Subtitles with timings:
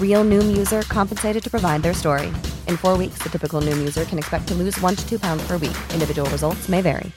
[0.00, 2.28] Real Noom user compensated to provide their story.
[2.68, 5.44] In four weeks, the typical Noom user can expect to lose one to two pounds
[5.48, 5.76] per week.
[5.92, 7.10] Individual results may vary.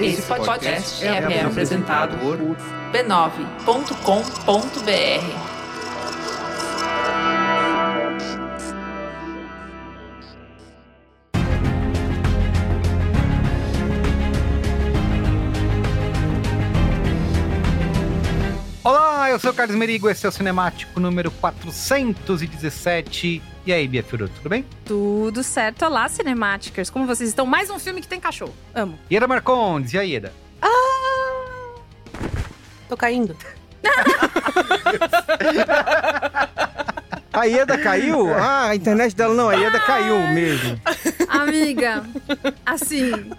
[0.00, 2.38] Esse podcast é, é apresentado por
[2.92, 3.18] b9.com.br.
[19.58, 23.42] Carlos Merigo, esse é o Cinemático número 417.
[23.66, 24.64] E aí, Bia Firu, tudo bem?
[24.84, 25.84] Tudo certo.
[25.84, 26.88] Olá, Cinemáticas.
[26.88, 27.44] Como vocês estão?
[27.44, 28.54] Mais um filme que tem cachorro.
[28.72, 28.96] Amo.
[29.10, 30.32] Ieda Marcondes, e aí, Ieda?
[32.88, 33.36] Tô caindo.
[37.32, 38.32] A Ieda caiu?
[38.34, 40.80] Ah, a internet dela não, a Ieda caiu mesmo.
[41.28, 42.04] Amiga,
[42.64, 43.30] assim,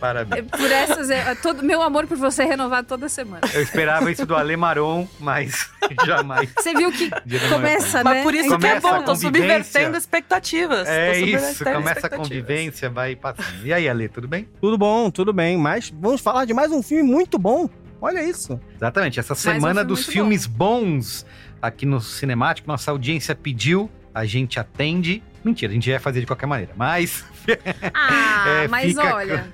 [0.00, 0.46] Parabéns.
[0.50, 1.10] por essas.
[1.10, 3.42] é, todo, meu amor por você é renovado toda semana.
[3.52, 5.70] Eu esperava isso do Ale Maron, mas
[6.06, 6.48] jamais.
[6.58, 7.10] Você viu que
[7.50, 8.22] começa, Mas né?
[8.22, 9.64] por isso que é Começa bom, tô convivência.
[9.64, 10.88] subvertendo expectativas.
[10.88, 13.64] É tô isso, começa a convivência, vai passando.
[13.66, 14.48] E aí, Ale, tudo bem?
[14.60, 15.56] Tudo bom, tudo bem.
[15.58, 17.68] Mas vamos falar de mais um filme muito bom.
[18.00, 18.58] Olha isso.
[18.76, 21.26] Exatamente, essa um semana filme dos filmes bons
[21.60, 25.22] aqui no Cinemático, nossa audiência pediu, a gente atende.
[25.44, 27.24] Mentira, a gente ia fazer de qualquer maneira, mas
[27.94, 29.48] Ah, É, mas fica- olha,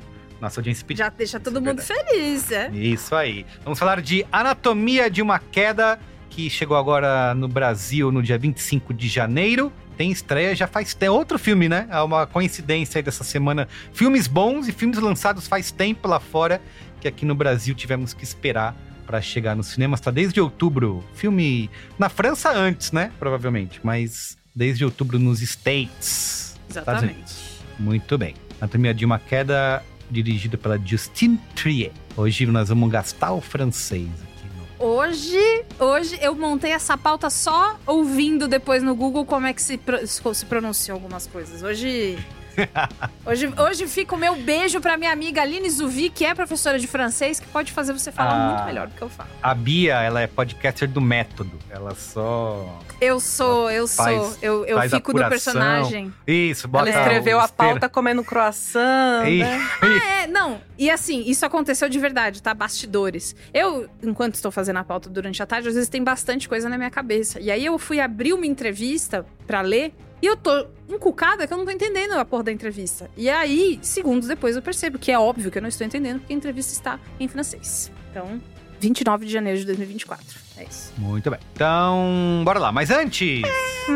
[0.46, 1.04] nossa audiência pediu.
[1.04, 2.70] já deixa todo é mundo feliz, é?
[2.70, 3.44] Isso aí.
[3.64, 5.98] Vamos falar de Anatomia de uma Queda,
[6.30, 9.72] que chegou agora no Brasil no dia 25 de janeiro.
[9.96, 11.14] Tem estreia já faz tempo.
[11.14, 11.88] Outro filme, né?
[11.90, 13.66] É uma coincidência aí dessa semana.
[13.92, 16.60] Filmes bons e filmes lançados faz tempo lá fora,
[17.00, 18.76] que aqui no Brasil tivemos que esperar
[19.06, 20.00] para chegar nos cinemas.
[20.00, 21.02] Tá desde outubro.
[21.14, 23.10] Filme na França antes, né?
[23.18, 23.80] Provavelmente.
[23.82, 26.56] Mas desde outubro nos States.
[26.68, 27.14] Estados Exatamente.
[27.14, 27.60] Unidos.
[27.78, 28.34] Muito bem.
[28.60, 31.92] Anatomia de uma Queda, dirigido pela Justine Trier.
[32.16, 34.36] Hoje nós vamos gastar o francês aqui.
[34.78, 39.78] Hoje, hoje eu montei essa pauta só ouvindo depois no Google como é que se,
[39.78, 41.62] pro- se pronunciam algumas coisas.
[41.62, 42.18] Hoje.
[43.26, 46.86] Hoje, hoje fica o meu beijo pra minha amiga Aline Zuvi, que é professora de
[46.86, 48.48] francês, que pode fazer você falar Ah.
[48.50, 49.28] muito melhor do que eu falo.
[49.42, 51.58] A Bia, ela é podcaster do método.
[51.68, 52.78] Ela só.
[53.00, 54.04] Eu sou, eu sou.
[54.04, 55.52] Faz- eu eu faz fico no apuração.
[55.52, 56.14] personagem.
[56.26, 59.68] Isso, bota Ela escreveu a pauta comendo croissant, Ih, né?
[59.82, 60.60] Ah, é, não.
[60.78, 62.54] E assim, isso aconteceu de verdade, tá?
[62.54, 63.34] Bastidores.
[63.52, 66.78] Eu, enquanto estou fazendo a pauta durante a tarde, às vezes tem bastante coisa na
[66.78, 67.40] minha cabeça.
[67.40, 71.58] E aí eu fui abrir uma entrevista pra ler e eu tô encucada que eu
[71.58, 73.10] não tô entendendo a porra da entrevista.
[73.16, 76.32] E aí, segundos depois, eu percebo que é óbvio que eu não estou entendendo porque
[76.32, 77.90] a entrevista está em francês.
[78.10, 78.40] Então,
[78.80, 80.24] 29 de janeiro de 2024.
[80.56, 80.92] É isso.
[80.96, 81.40] Muito bem.
[81.52, 82.72] Então, bora lá.
[82.72, 83.42] Mas antes.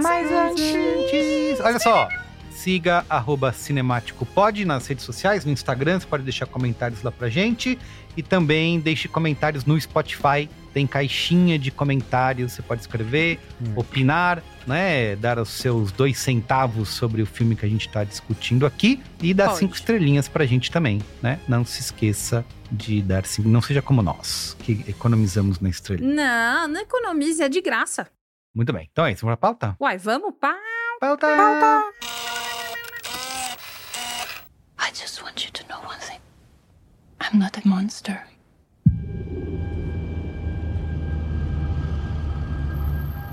[0.02, 1.60] Mas antes.
[1.60, 2.08] Olha só.
[2.50, 7.78] Siga arroba cinemáticopod nas redes sociais, no Instagram, você pode deixar comentários lá pra gente.
[8.16, 10.48] E também deixe comentários no Spotify.
[10.72, 13.72] Tem caixinha de comentários, você pode escrever, Hum.
[13.76, 15.16] opinar, né?
[15.16, 19.02] Dar os seus dois centavos sobre o filme que a gente tá discutindo aqui.
[19.20, 19.58] E dar Pode.
[19.58, 21.40] cinco estrelinhas pra gente também, né?
[21.48, 23.48] Não se esqueça de dar cinco.
[23.48, 26.14] Não seja como nós, que economizamos na estrelinha.
[26.14, 28.06] Não, não economize, é de graça.
[28.54, 28.88] Muito bem.
[28.92, 29.76] Então é isso, vamos pra pauta?
[29.80, 30.54] Uai, vamos pá.
[31.00, 31.26] Pauta!
[34.78, 36.18] I just want you to know one thing.
[37.20, 38.24] I'm not a monster.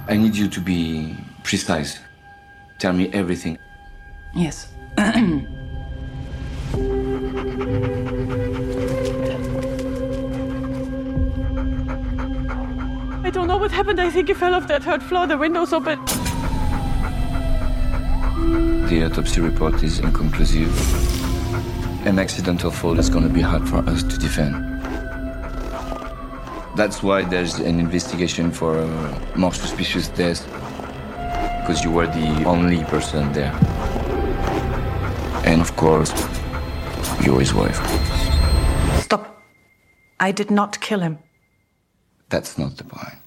[0.09, 1.99] I need you to be precise.
[2.79, 3.57] Tell me everything.
[4.35, 4.71] Yes.
[4.97, 5.11] I
[13.29, 13.99] don't know what happened.
[13.99, 15.27] I think he fell off that third floor.
[15.27, 15.99] The window's open.
[18.87, 21.06] The autopsy report is inconclusive.
[22.05, 24.55] An accidental fall is gonna be hard for us to defend.
[26.75, 28.87] That's why there's an investigation for a
[29.35, 30.45] more suspicious death.
[31.61, 33.53] Because you were the only person there.
[35.43, 36.13] And of course,
[37.25, 37.79] you're his wife.
[39.01, 39.41] Stop.
[40.19, 41.17] I did not kill him.
[42.29, 43.17] That's not the point.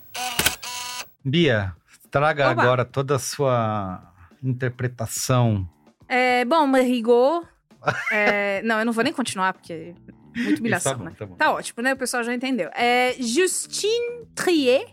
[1.29, 1.75] Bia,
[2.11, 2.63] traga Oba.
[2.63, 4.01] agora toda a sua
[4.43, 5.69] interpretação.
[6.09, 7.47] É, bom, Marigot.
[8.13, 9.95] é, não, eu não vou nem continuar, porque
[10.37, 11.37] é muita humilhação, Isso, tá bom, né?
[11.39, 11.47] tá.
[11.47, 11.93] Tá ótimo, né?
[11.93, 12.71] O pessoal já entendeu.
[12.75, 14.87] É, Justine Trier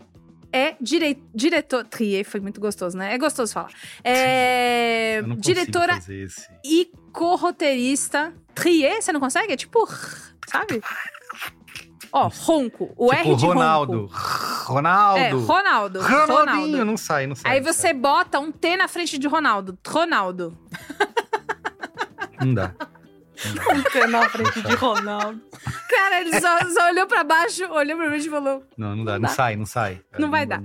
[0.52, 1.84] é direi diretor.
[1.84, 3.14] Trier foi muito gostoso, né?
[3.14, 3.70] É gostoso falar.
[4.02, 5.98] É, diretora
[6.64, 8.32] e co-roteirista.
[8.54, 9.52] Trier, você não consegue?
[9.52, 9.86] É tipo,
[10.46, 10.82] sabe?
[12.10, 12.92] Ó, ronco.
[12.96, 14.00] O tipo R de Ronaldo.
[14.06, 14.14] ronco.
[14.72, 15.20] Ronaldo.
[15.20, 16.00] É, Ronaldo.
[16.00, 16.84] Ronaldinho, Ronaldo.
[16.84, 17.52] não sai, não sai.
[17.52, 19.78] Aí você bota um T na frente de Ronaldo.
[19.86, 20.56] Ronaldo.
[22.40, 22.74] Não dá.
[24.10, 25.40] Na frente de Ronaldo.
[25.88, 28.64] Cara, ele só, só olhou pra baixo, olhou pra baixo e falou.
[28.76, 29.12] Não, não dá.
[29.12, 29.28] Não, dá.
[29.28, 30.00] sai, não sai.
[30.18, 30.60] Não vai dar.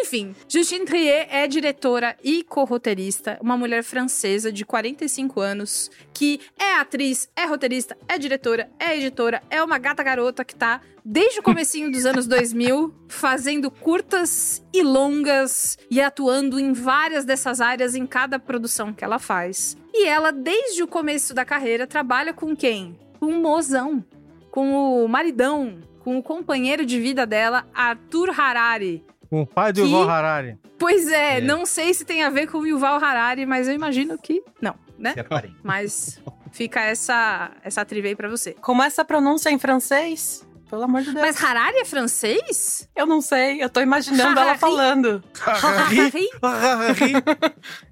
[0.00, 6.74] Enfim, Justine Trier é diretora e co-roteirista, uma mulher francesa de 45 anos, que é
[6.74, 11.42] atriz, é roteirista, é diretora, é editora, é uma gata garota que tá desde o
[11.42, 18.06] comecinho dos anos 2000 fazendo curtas e longas e atuando em várias dessas áreas em
[18.06, 19.76] cada produção que ela faz.
[19.92, 22.96] E ela, desde o começo da carreira, trabalha com quem?
[23.18, 24.04] Com o mozão,
[24.52, 29.04] com o maridão, com o companheiro de vida dela, Arthur Harari.
[29.30, 30.58] O pai do Que- Ivan Harari.
[30.78, 31.40] Pois é, É.
[31.40, 34.74] não sei se tem a ver com o Yuval Harari, mas eu imagino que não,
[34.98, 35.14] né?
[35.16, 35.48] É.
[35.62, 36.22] Mas
[36.52, 38.54] fica essa essa trivia aí pra você.
[38.54, 40.46] Como essa pronúncia em francês?
[40.70, 41.20] Pelo amor de Deus.
[41.26, 42.86] Mas Harari é francês?
[42.94, 44.58] eu não sei, eu tô imaginando ela Harari.
[44.58, 45.24] falando.
[45.40, 46.10] Harari?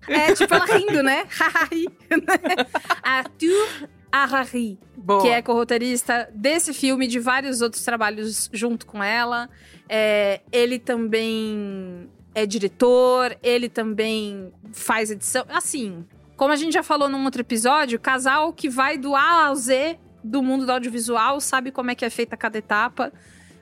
[0.09, 1.27] É tipo ela rindo, né?
[1.41, 1.87] Harari.
[3.03, 4.79] Arthur Harari.
[4.97, 5.23] Boa.
[5.23, 9.49] que é co-roteirista desse filme e de vários outros trabalhos junto com ela.
[9.89, 15.45] É, ele também é diretor, ele também faz edição.
[15.49, 16.05] Assim,
[16.37, 19.99] como a gente já falou num outro episódio, casal que vai do A ao Z
[20.25, 23.13] do mundo do audiovisual, sabe como é que é feita cada etapa.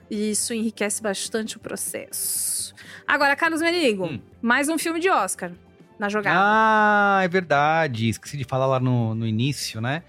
[0.09, 2.73] E isso enriquece bastante o processo.
[3.07, 4.19] Agora, Carlos Merigo, Hum.
[4.41, 5.51] mais um filme de Oscar
[5.99, 6.37] na jogada.
[6.41, 8.09] Ah, é verdade.
[8.09, 10.03] Esqueci de falar lá no, no início, né?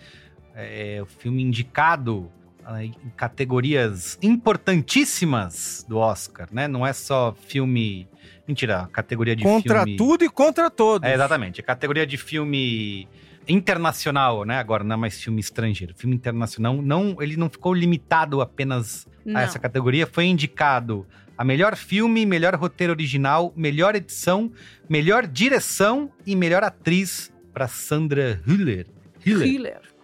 [0.56, 2.31] É o filme indicado
[2.64, 6.67] ah, em categorias importantíssimas do Oscar, né?
[6.67, 8.08] Não é só filme.
[8.49, 9.97] Mentira, a categoria de Contra filme.
[9.97, 11.08] tudo e contra todos.
[11.08, 11.61] É, exatamente.
[11.61, 13.06] A categoria de filme
[13.49, 14.58] internacional, né?
[14.58, 15.94] Agora não é mais filme estrangeiro.
[15.97, 19.38] Filme internacional, não, ele não ficou limitado apenas Não.
[19.38, 20.06] a essa categoria.
[20.06, 21.06] Foi indicado
[21.37, 24.50] a melhor filme, melhor roteiro original, melhor edição,
[24.88, 28.87] melhor direção e melhor atriz para Sandra Hüller.
[29.25, 29.47] Hüller.
[29.47, 29.55] Hiller.
[29.55, 29.96] Hüller.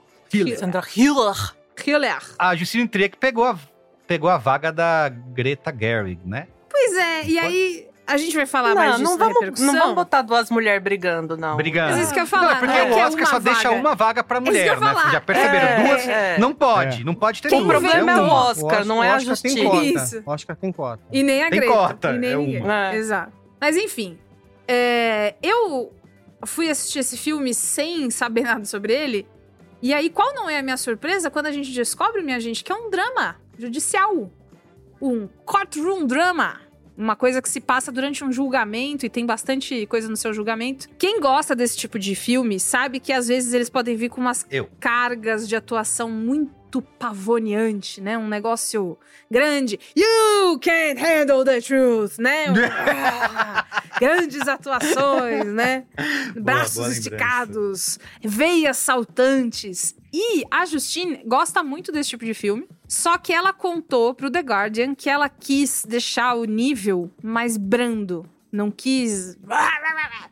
[0.56, 1.52] Sandra Hiller.
[1.86, 2.22] Hiller.
[2.38, 3.58] A Justine Trier que pegou a,
[4.06, 6.46] pegou a vaga da Greta Gerwig, né?
[6.70, 9.94] Pois é, e aí a gente vai falar mais Não, disso não vamos, não vamos
[9.94, 11.56] botar duas mulheres brigando, não.
[11.56, 11.92] Brigando.
[11.92, 13.30] Mas isso que eu falar, Não, é porque não é o que é Oscar uma
[13.30, 13.80] só deixa vaga.
[13.80, 15.10] uma vaga pra isso que eu mulher, né?
[15.12, 15.66] já perceberam?
[15.68, 16.08] É, Duas?
[16.08, 16.38] é.
[16.38, 17.04] Não pode, É.
[17.04, 17.78] não pode ter Quem O duas.
[17.80, 18.50] problema é é o uma.
[18.50, 19.84] Oscar, não é a Oscar tem cota.
[19.84, 20.22] Isso.
[20.26, 21.02] O Oscar tem cota.
[21.12, 21.72] E nem a Tem Greta.
[21.74, 22.70] cota, e nem é ninguém.
[22.70, 22.96] É.
[22.96, 23.32] Exato.
[23.60, 24.18] Mas enfim,
[24.66, 25.92] é, eu
[26.44, 29.26] fui assistir esse filme sem saber nada sobre ele.
[29.82, 32.70] E aí, qual não é a minha surpresa quando a gente descobre, minha gente, que
[32.70, 34.30] é um drama judicial.
[35.00, 36.60] Um courtroom drama.
[36.96, 40.88] Uma coisa que se passa durante um julgamento e tem bastante coisa no seu julgamento.
[40.98, 44.46] Quem gosta desse tipo de filme sabe que às vezes eles podem vir com umas
[44.50, 44.68] Eu.
[44.78, 48.16] cargas de atuação muito pavoneante, né?
[48.16, 48.96] Um negócio
[49.30, 49.80] grande.
[49.96, 52.44] You can't handle the truth, né?
[54.02, 55.84] Grandes atuações, né?
[56.40, 59.94] Braços boa esticados, veias saltantes.
[60.12, 62.66] E a Justine gosta muito desse tipo de filme.
[62.88, 68.28] Só que ela contou pro The Guardian que ela quis deixar o nível mais brando.
[68.50, 69.36] Não quis.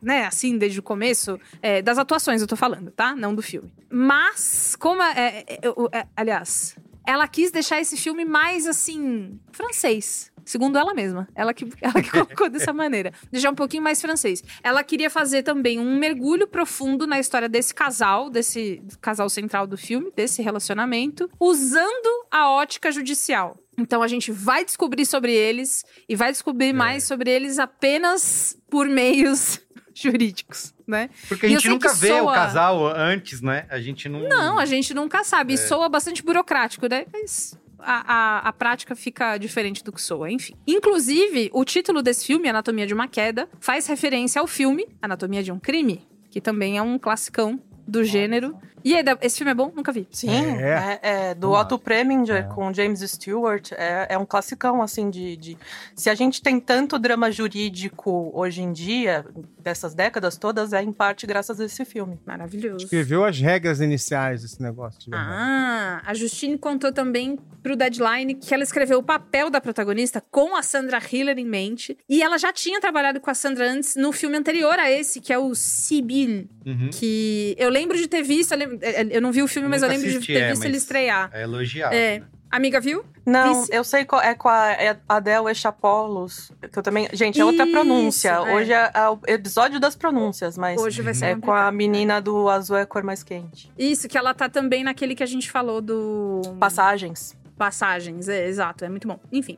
[0.01, 1.39] Né, assim, desde o começo.
[1.61, 3.15] É, das atuações, eu tô falando, tá?
[3.15, 3.73] Não do filme.
[3.89, 5.01] Mas, como.
[5.01, 5.59] é- é-
[5.91, 6.75] é- aliás,
[7.07, 10.30] ela quis deixar esse filme mais, assim, francês.
[10.51, 11.29] Segundo ela mesma.
[11.33, 13.13] Ela que, ela que colocou dessa maneira.
[13.31, 14.43] Deixar um pouquinho mais francês.
[14.61, 19.77] Ela queria fazer também um mergulho profundo na história desse casal, desse casal central do
[19.77, 23.57] filme, desse relacionamento, usando a ótica judicial.
[23.77, 28.87] Então a gente vai descobrir sobre eles e vai descobrir mais sobre eles apenas por
[28.89, 29.61] meios
[29.95, 31.09] jurídicos, né?
[31.29, 33.65] Porque a E gente nunca vê o soa- casal antes, né?
[33.69, 34.19] A gente não.
[34.27, 35.53] Não, a gente nunca sabe.
[35.53, 35.57] E É.
[35.57, 37.05] soa bastante burocrático, né?
[37.13, 40.53] Mas a, a, a prática fica diferente do que soa, enfim.
[40.67, 45.51] Inclusive, o título desse filme, Anatomia de uma Queda, faz referência ao filme Anatomia de
[45.51, 47.59] um Crime, que também é um classicão
[47.91, 48.57] do gênero.
[48.83, 49.71] E aí, esse filme é bom?
[49.75, 50.07] Nunca vi.
[50.11, 53.71] Sim, é, é, do Otto Preminger com James Stewart.
[53.73, 55.57] É, é um classicão, assim, de, de.
[55.95, 59.23] Se a gente tem tanto drama jurídico hoje em dia,
[59.59, 62.19] dessas décadas todas, é em parte graças a esse filme.
[62.25, 62.85] Maravilhoso.
[62.85, 64.99] Escreveu as regras iniciais desse negócio.
[64.99, 65.11] de.
[65.13, 70.55] Ah, a Justine contou também pro Deadline que ela escreveu o papel da protagonista com
[70.55, 71.97] a Sandra Hiller em mente.
[72.09, 75.31] E ela já tinha trabalhado com a Sandra antes no filme anterior a esse, que
[75.31, 76.49] é o Sibyl.
[76.65, 76.89] Uhum.
[76.91, 79.81] Que eu lembro de ter visto, eu, lembro- eh, eu não vi o filme, mas
[79.81, 81.29] eu lembro de assisti, ter é, visto mas ele estrear.
[81.33, 81.93] É elogiado.
[81.95, 82.21] É.
[82.49, 83.05] Amiga, viu?
[83.25, 87.07] Não, Vice- eu sei qual é com a é Adele Echapolos, que eu também...
[87.13, 88.29] Gente, é outra Isso, pronúncia.
[88.29, 88.39] é.
[88.55, 92.19] Hoje é, é o episódio das pronúncias, mas Hoje vai ser é com a menina
[92.19, 93.71] do azul é a cor mais quente.
[93.77, 96.41] Isso, que ela tá também naquele que a gente falou do.
[96.59, 97.37] Passagens.
[97.57, 99.19] Passagens, é, exato, é muito bom.
[99.31, 99.57] Enfim.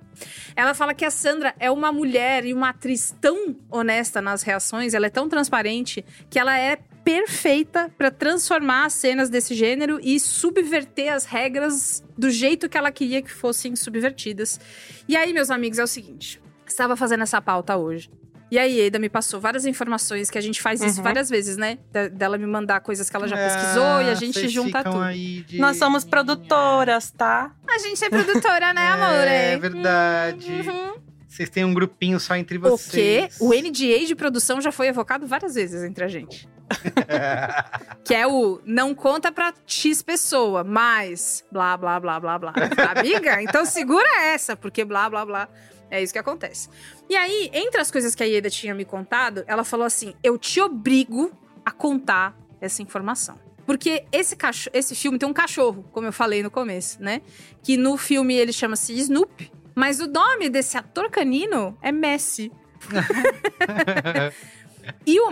[0.56, 4.94] Ela fala que a Sandra é uma mulher e uma atriz tão honesta nas reações,
[4.94, 10.20] ela é tão transparente, que ela é perfeita pra transformar as cenas desse gênero e
[10.20, 14.60] subverter as regras do jeito que ela queria que fossem subvertidas.
[15.08, 18.10] E aí, meus amigos, é o seguinte: estava fazendo essa pauta hoje.
[18.52, 21.04] E aí, Eda me passou várias informações, que a gente faz isso Uhum.
[21.04, 21.80] várias vezes, né?
[21.92, 24.78] Da- dela me mandar coisas que ela já pesquisou e a gente Ah, vocês junta
[24.78, 25.04] ficam tudo.
[25.04, 27.52] aí de- Nós somos produtoras, tá?
[27.68, 29.28] A gente é produtora, né, amor?
[29.28, 30.52] É verdade.
[30.52, 30.94] Uhum.
[31.28, 32.68] Vocês têm um grupinho só entre O quê?
[32.70, 33.38] vocês.
[33.40, 36.48] O NDA de produção já foi evocado várias vezes entre a gente.
[38.04, 42.54] que é o não conta pra X pessoa, mas blá, blá, blá, blá, blá.
[42.96, 43.42] Amiga?
[43.42, 45.50] Então segura essa, porque blá, blá, blá.
[45.90, 46.70] É isso que acontece.
[47.08, 50.38] E aí, entre as coisas que a Ieda tinha me contado, ela falou assim: eu
[50.38, 51.32] te obrigo
[51.64, 53.40] a contar essa informação.
[53.66, 57.22] Porque esse, cacho esse filme tem um cachorro, como eu falei no começo, né?
[57.62, 62.52] Que no filme ele chama-se Snoop, mas o nome desse ator canino é Messi.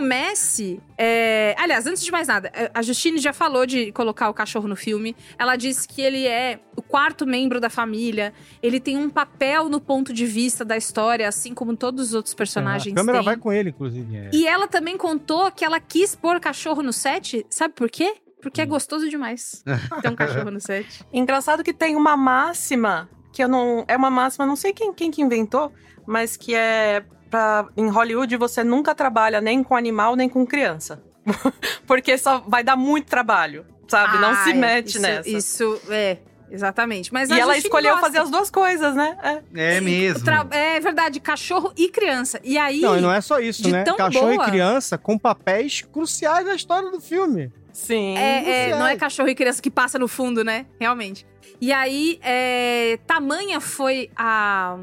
[0.02, 1.54] E Messi, é...
[1.58, 5.16] aliás, antes de mais nada, a Justine já falou de colocar o cachorro no filme.
[5.38, 8.32] Ela disse que ele é o quarto membro da família.
[8.62, 12.34] Ele tem um papel no ponto de vista da história, assim como todos os outros
[12.34, 13.24] personagens A câmera têm.
[13.24, 14.30] vai com ele, inclusive.
[14.32, 17.46] E ela também contou que ela quis pôr cachorro no set.
[17.48, 18.16] Sabe por quê?
[18.40, 19.62] Porque é gostoso demais
[20.02, 21.06] ter um cachorro no set.
[21.12, 23.84] Engraçado que tem uma máxima, que eu não.
[23.86, 25.72] É uma máxima, não sei quem, quem que inventou,
[26.06, 27.04] mas que é.
[27.32, 31.02] Pra, em Hollywood você nunca trabalha nem com animal nem com criança.
[31.86, 34.18] Porque só vai dar muito trabalho, sabe?
[34.18, 34.54] não se Ah, é.
[34.54, 35.28] mete Isso- nessa.
[35.30, 36.18] Isso, é,
[36.50, 37.10] exatamente.
[37.10, 38.06] Mas e ela escolheu gosta.
[38.06, 39.16] fazer as duas coisas, né?
[39.54, 40.22] É, É mesmo.
[40.22, 42.38] Tra- É verdade, cachorro e criança.
[42.44, 42.80] E aí.
[42.82, 43.82] Não, e não é só isso, de né?
[43.96, 47.50] Cachorro boa- e criança com papéis cruciais na história do filme.
[47.72, 48.14] Sim.
[48.18, 50.66] É, é, não é cachorro e criança que passa no fundo, né?
[50.78, 51.26] Realmente.
[51.58, 54.76] E aí, é, tamanha foi a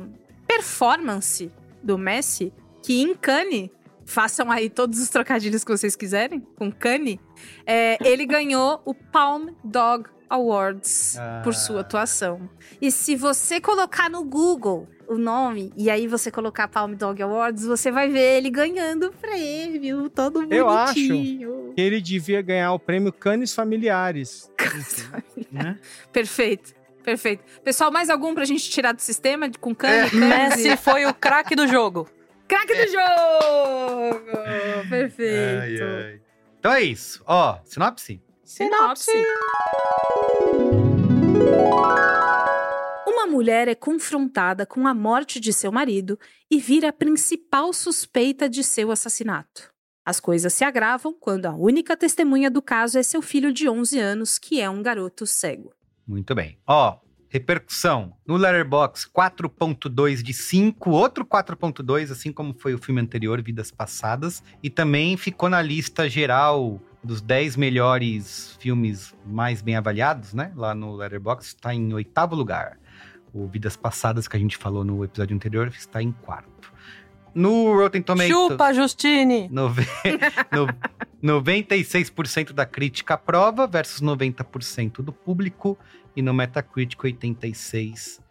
[0.47, 1.51] performance
[1.83, 3.69] do Messi que em Cannes,
[4.05, 7.19] façam aí todos os trocadilhos que vocês quiserem, com Cannes,
[7.65, 12.49] é, ele ganhou o Palm Dog Awards por sua atuação.
[12.81, 17.65] E se você colocar no Google o nome e aí você colocar Palm Dog Awards,
[17.65, 20.55] você vai ver ele ganhando prêmio, todo bonitinho.
[20.55, 24.51] Eu acho que ele devia ganhar o prêmio Canes Familiares.
[26.13, 26.78] Perfeito.
[27.03, 27.43] Perfeito.
[27.63, 30.11] Pessoal, mais algum pra gente tirar do sistema de- com Cannes?
[30.13, 32.07] Messi foi o craque do jogo.
[32.47, 34.19] Craque do jogo!
[34.89, 35.61] Perfeito.
[35.61, 36.21] Ai, ai.
[36.59, 37.23] Então é isso.
[37.25, 38.21] Ó, sinopse?
[38.43, 39.11] Sinopse.
[43.07, 46.17] Uma mulher é confrontada com a morte de seu marido
[46.49, 49.71] e vira a principal suspeita de seu assassinato.
[50.05, 53.99] As coisas se agravam quando a única testemunha do caso é seu filho de 11
[53.99, 55.71] anos, que é um garoto cego.
[56.09, 56.57] Muito bem.
[56.65, 56.97] Ó,
[57.29, 58.15] repercussão.
[58.25, 64.41] No Letterboxd, 4.2 de 5, outro 4.2, assim como foi o filme anterior, Vidas Passadas.
[64.63, 70.51] E também ficou na lista geral dos 10 melhores filmes mais bem avaliados, né?
[70.55, 72.79] Lá no Letterboxd, está em oitavo lugar.
[73.31, 76.68] O Vidas Passadas, que a gente falou no episódio anterior, está em quarto.
[77.33, 78.31] No Rotten Tomatoes...
[78.33, 79.47] Chupa, Justine!
[79.51, 79.85] Nove...
[80.51, 80.67] no...
[81.21, 85.77] 96% da crítica aprova versus 90% do público
[86.15, 88.21] e no Metacritic 86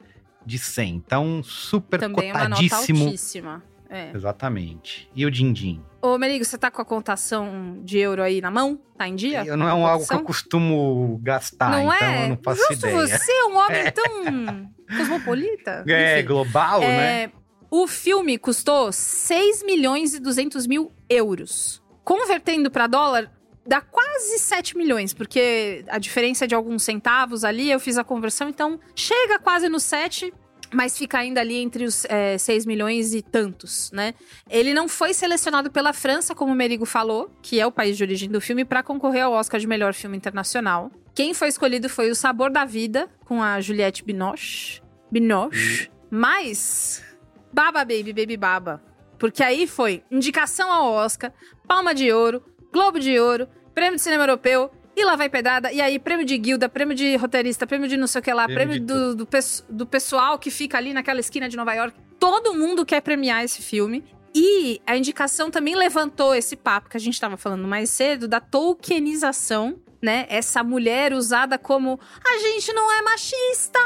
[0.45, 0.95] de 100.
[0.95, 3.05] Então, super Também é uma nota cotadíssimo.
[3.05, 3.62] altíssima.
[3.90, 4.11] É.
[4.14, 5.11] Exatamente.
[5.14, 5.83] E o Dindim?
[6.02, 8.78] Ô, Merigo, você tá com a contação de euro aí na mão?
[8.99, 9.45] Tá em dia?
[9.47, 12.25] Eu não é um algo que eu costumo gastar, Não então é?
[12.25, 13.07] eu não faço Justo ideia.
[13.19, 15.85] você é um homem tão cosmopolita.
[15.88, 16.26] É Enfim.
[16.26, 16.87] global, É,
[17.26, 17.33] né?
[17.71, 21.83] O filme custou 6 milhões e 200 mil euros.
[22.03, 23.31] Convertendo para dólar,
[23.67, 28.05] dá quase 7 milhões, porque a diferença é de alguns centavos ali, eu fiz a
[28.05, 30.33] conversão, então chega quase no 7,
[30.73, 34.15] mas fica ainda ali entre os é, 6 milhões e tantos, né?
[34.49, 38.03] Ele não foi selecionado pela França, como o Merigo falou, que é o país de
[38.03, 40.91] origem do filme, para concorrer ao Oscar de melhor filme internacional.
[41.15, 44.81] Quem foi escolhido foi O Sabor da Vida, com a Juliette Binoche.
[45.11, 45.91] Binoche.
[46.11, 47.03] Mas,
[47.52, 48.83] Baba Baby, Baby Baba.
[49.19, 51.33] Porque aí foi indicação ao Oscar,
[51.67, 55.81] Palma de Ouro, Globo de Ouro, Prêmio de Cinema Europeu, e lá vai pedrada, e
[55.81, 58.85] aí prêmio de guilda, prêmio de roteirista, prêmio de não sei o que lá, prêmio,
[58.85, 59.28] Prêmio do, do,
[59.69, 61.97] do pessoal que fica ali naquela esquina de Nova York.
[62.19, 64.05] Todo mundo quer premiar esse filme.
[64.35, 68.40] E a indicação também levantou esse papo que a gente estava falando mais cedo, da
[68.40, 70.26] tolkienização, né?
[70.28, 73.78] Essa mulher usada como a gente não é machista,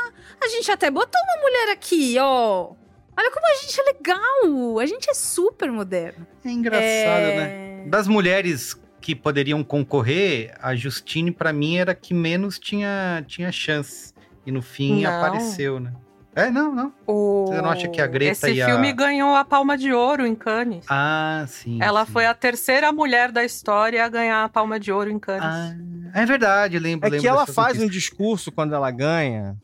[0.43, 2.75] a gente até botou uma mulher aqui, ó.
[3.17, 6.27] Olha como a gente é legal, a gente é super moderno.
[6.45, 7.37] É engraçado, É.
[7.37, 7.85] né?
[7.89, 13.51] Das mulheres que poderiam concorrer, a Justine, pra mim, era a que menos tinha, tinha
[13.53, 14.13] chance.
[14.47, 15.11] E no fim Não.
[15.19, 15.93] apareceu, né?
[16.35, 16.93] É, não, não.
[17.07, 17.47] O...
[17.49, 20.25] Você não acha que a Greta Esse e a- filme ganhou a Palma de Ouro
[20.27, 20.87] em Cannes.
[20.89, 21.79] Ah, sim.
[21.83, 22.13] Ela sim.
[22.13, 25.43] foi a terceira mulher da história a ganhar a Palma de Ouro em Cannes.
[25.45, 25.75] Ah,
[26.15, 27.07] é verdade, lembro.
[27.07, 29.57] É lembro que ela faz um discurso quando ela ganha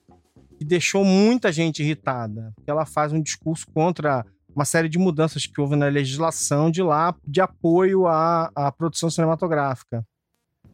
[0.59, 2.53] que deixou muita gente irritada.
[2.57, 4.25] Porque ela faz um discurso contra
[4.55, 9.09] uma série de mudanças que houve na legislação de lá de apoio à, à produção
[9.09, 10.05] cinematográfica.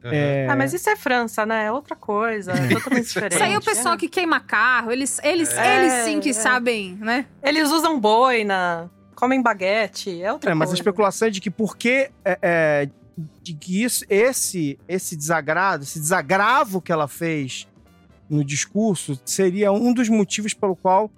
[0.02, 1.66] É, Ah, mas isso é França, né?
[1.66, 3.34] É outra coisa, é totalmente diferente.
[3.34, 6.32] Isso aí é o pessoal que queima carro, eles, eles, É, eles sim que é.
[6.34, 7.26] sabem, né?
[7.42, 10.80] Eles usam boina, comem baguete, é outra É, mas a coisa.
[10.82, 12.88] especulação é de que porque é, é,
[13.42, 17.66] de que isso, esse esse desagrado, esse desagravo que ela fez
[18.28, 21.10] no discurso seria um dos motivos pelo qual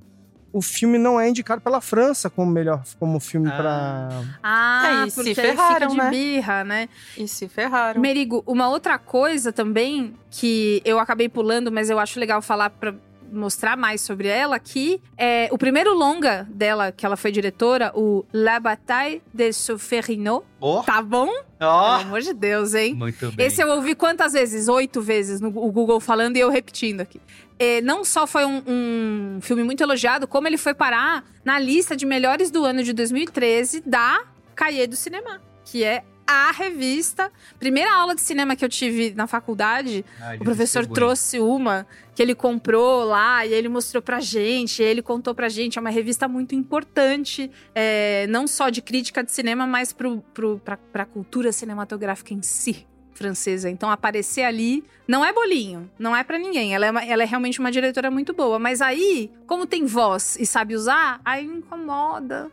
[0.52, 4.08] o filme não é indicado pela França como melhor como filme pra.
[4.42, 6.08] Ah, É, e se ferraram, de né?
[6.10, 6.88] birra, né?
[7.16, 8.00] E se ferraram.
[8.00, 12.94] Merigo, uma outra coisa também que eu acabei pulando, mas eu acho legal falar pra
[13.32, 18.24] mostrar mais sobre ela, que é o primeiro longa dela, que ela foi diretora, o
[18.32, 20.44] La Bataille de Solferino.
[20.60, 20.82] Ó.
[20.82, 21.28] Tá bom?
[21.60, 21.98] Ó.
[21.98, 22.94] Pelo amor de Deus, hein?
[22.94, 23.46] Muito bem.
[23.46, 24.68] Esse eu ouvi quantas vezes?
[24.68, 27.20] Oito vezes no o Google falando e eu repetindo aqui.
[27.58, 31.96] É, não só foi um, um filme muito elogiado, como ele foi parar na lista
[31.96, 34.22] de melhores do ano de 2013 da
[34.54, 37.30] Cahiers do Cinema, que é a revista.
[37.58, 40.94] Primeira aula de cinema que eu tive na faculdade, Ai, o professor distribui.
[40.94, 45.48] trouxe uma que ele comprou lá e ele mostrou pra gente, e ele contou pra
[45.48, 45.78] gente.
[45.78, 50.58] É uma revista muito importante, é, não só de crítica de cinema, mas pro, pro,
[50.64, 53.70] pra, pra cultura cinematográfica em si francesa.
[53.70, 56.74] Então aparecer ali não é bolinho, não é pra ninguém.
[56.74, 58.58] Ela é, uma- ela é realmente uma diretora muito boa.
[58.58, 62.50] Mas aí, como tem voz e sabe usar, aí me incomoda.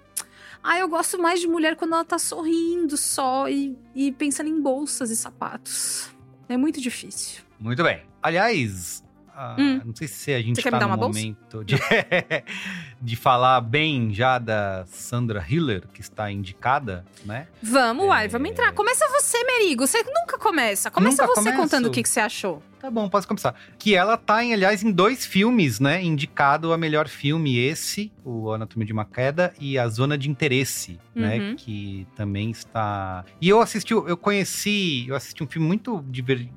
[0.63, 4.61] Ah, eu gosto mais de mulher quando ela tá sorrindo só e, e pensando em
[4.61, 6.09] bolsas e sapatos.
[6.47, 7.43] É muito difícil.
[7.59, 8.01] Muito bem.
[8.21, 9.03] Aliás,
[9.35, 9.81] ah, Hum.
[9.85, 11.75] não sei se a gente tá dar no momento de,
[13.01, 17.47] de falar bem já da Sandra Hiller, que está indicada, né?
[17.61, 18.71] Vamos, uai, vamos entrar.
[18.73, 19.85] Começa você, Merigo.
[19.85, 20.89] Você nunca começa.
[20.91, 21.57] Começa Nunca você começo.
[21.57, 22.61] contando o que, que você achou.
[22.79, 23.55] Tá bom, posso começar.
[23.79, 26.03] Que ela tá, em, aliás, em dois filmes, né?
[26.03, 30.99] Indicado a melhor filme, esse, o Anatomia de uma Queda, e A Zona de Interesse,
[31.15, 31.37] né?
[31.39, 31.55] Uhum.
[31.55, 33.23] Que também está...
[33.39, 36.51] E eu assisti, eu conheci, eu assisti um filme muito divertido.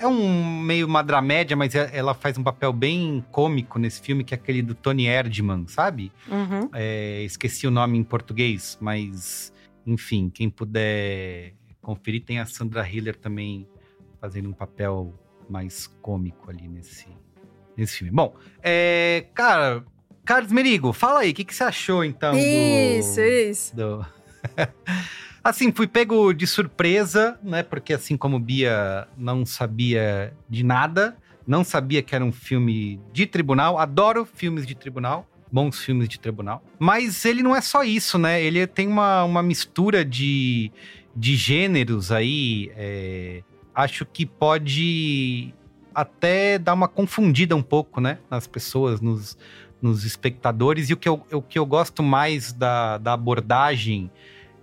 [0.00, 4.22] É um meio uma dramédia, mas é- ela faz um papel bem cômico nesse filme,
[4.24, 6.12] que é aquele do Tony Erdmann, sabe?
[6.28, 6.68] Uhum.
[6.72, 9.52] É, esqueci o nome em português, mas
[9.86, 13.66] enfim, quem puder conferir, tem a Sandra Hiller também
[14.20, 15.14] fazendo um papel
[15.48, 17.06] mais cômico ali nesse,
[17.76, 18.12] nesse filme.
[18.12, 19.82] Bom, é, cara,
[20.24, 22.32] Carlos Merigo, fala aí, o que, que você achou então?
[22.32, 23.74] do- Isso, isso.
[23.76, 24.04] do-
[25.42, 27.62] assim, fui pego de surpresa, né?
[27.62, 33.26] Porque assim como Bia não sabia de nada, não sabia que era um filme de
[33.26, 33.78] tribunal.
[33.78, 36.62] Adoro filmes de tribunal, bons filmes de tribunal.
[36.78, 38.42] Mas ele não é só isso, né?
[38.42, 40.70] Ele tem uma, uma mistura de,
[41.16, 42.70] de gêneros aí.
[42.76, 43.42] é,
[43.74, 45.54] acho que pode
[45.94, 48.18] até dar uma confundida um pouco, né?
[48.30, 49.38] Nas pessoas, nos,
[49.80, 50.90] nos espectadores.
[50.90, 54.10] E o que eu, o que eu gosto mais da, da abordagem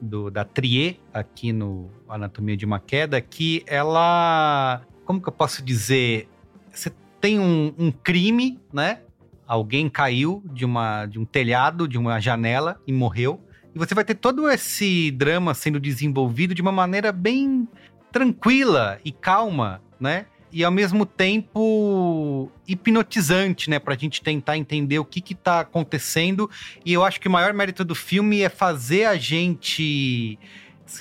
[0.05, 4.81] do, da Trier aqui no Anatomia de uma Queda, que ela.
[5.05, 6.29] Como que eu posso dizer?
[6.71, 9.01] Você tem um, um crime, né?
[9.47, 13.39] Alguém caiu de, uma, de um telhado, de uma janela e morreu.
[13.73, 17.67] E você vai ter todo esse drama sendo desenvolvido de uma maneira bem
[18.11, 20.25] tranquila e calma, né?
[20.55, 26.49] E ao mesmo tempo hipnotizante, né, pra gente tentar entender o que que tá acontecendo.
[26.85, 30.39] E eu acho que o maior mérito do filme é fazer a gente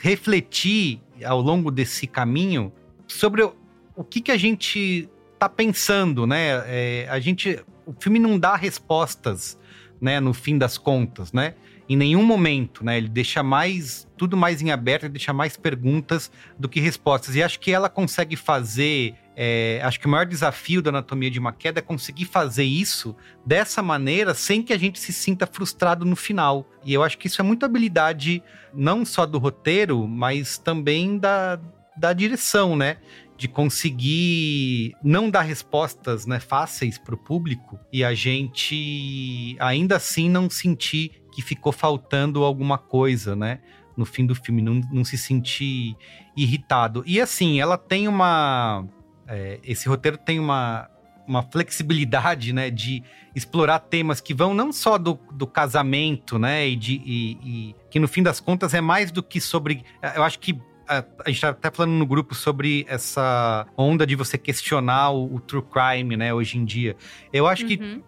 [0.02, 2.72] refletir ao longo desse caminho
[3.06, 3.54] sobre o,
[3.94, 6.64] o que que a gente tá pensando, né?
[6.66, 9.56] É, a gente, o filme não dá respostas,
[10.00, 11.54] né, no fim das contas, né?
[11.88, 12.96] Em nenhum momento, né?
[12.96, 17.36] Ele deixa mais tudo mais em aberto, ele deixa mais perguntas do que respostas.
[17.36, 21.38] E acho que ela consegue fazer é, acho que o maior desafio da anatomia de
[21.38, 26.04] uma queda é conseguir fazer isso dessa maneira sem que a gente se sinta frustrado
[26.04, 26.68] no final.
[26.84, 28.42] E eu acho que isso é muita habilidade,
[28.72, 31.60] não só do roteiro, mas também da,
[31.96, 32.98] da direção, né?
[33.36, 40.30] De conseguir não dar respostas né, fáceis para o público e a gente ainda assim
[40.30, 43.58] não sentir que ficou faltando alguma coisa, né?
[43.96, 45.96] No fim do filme, não, não se sentir
[46.36, 47.02] irritado.
[47.04, 48.86] E assim, ela tem uma
[49.28, 50.88] é, esse roteiro tem uma,
[51.26, 53.02] uma flexibilidade, né, de
[53.34, 57.98] explorar temas que vão não só do, do casamento, né, e, de, e, e, que
[57.98, 59.84] no fim das contas é mais do que sobre.
[60.14, 64.36] Eu acho que a, gente tá até falando no grupo sobre essa onda de você
[64.36, 66.96] questionar o, o true crime, né, hoje em dia.
[67.32, 67.68] Eu acho uhum.
[67.68, 68.02] que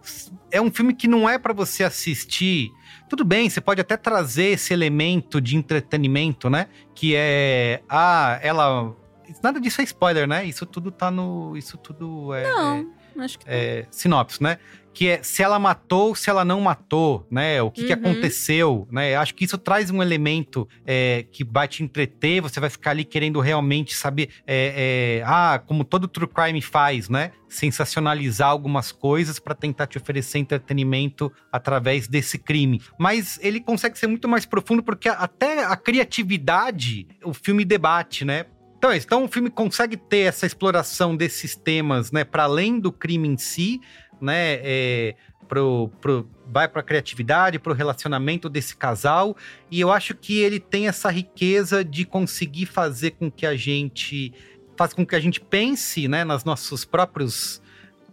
[0.51, 2.71] é um filme que não é para você assistir.
[3.09, 6.67] Tudo bem, você pode até trazer esse elemento de entretenimento, né?
[6.93, 7.81] Que é.
[7.89, 8.95] Ah, ela
[9.43, 10.45] Nada disso é spoiler, né?
[10.45, 11.55] Isso tudo tá no.
[11.57, 12.43] Isso tudo é.
[12.43, 13.45] Não, é, acho que.
[13.47, 14.57] É, sinopse, né?
[14.93, 17.61] Que é se ela matou, se ela não matou, né?
[17.61, 17.87] O que, uhum.
[17.87, 19.15] que aconteceu, né?
[19.15, 23.05] Acho que isso traz um elemento é, que vai te entreter, você vai ficar ali
[23.05, 24.29] querendo realmente saber.
[24.47, 27.31] É, é, ah, como todo true crime faz, né?
[27.47, 32.81] Sensacionalizar algumas coisas para tentar te oferecer entretenimento através desse crime.
[32.97, 38.45] Mas ele consegue ser muito mais profundo porque até a criatividade o filme debate, né?
[38.77, 42.91] Então, é então o filme consegue ter essa exploração desses temas, né, para além do
[42.91, 43.81] crime em si,
[44.21, 45.15] né, é,
[45.47, 49.35] pro, pro, vai para a criatividade, para o relacionamento desse casal,
[49.71, 54.33] e eu acho que ele tem essa riqueza de conseguir fazer com que a gente
[54.75, 57.59] faz com que a gente pense, né, nos nossos próprios,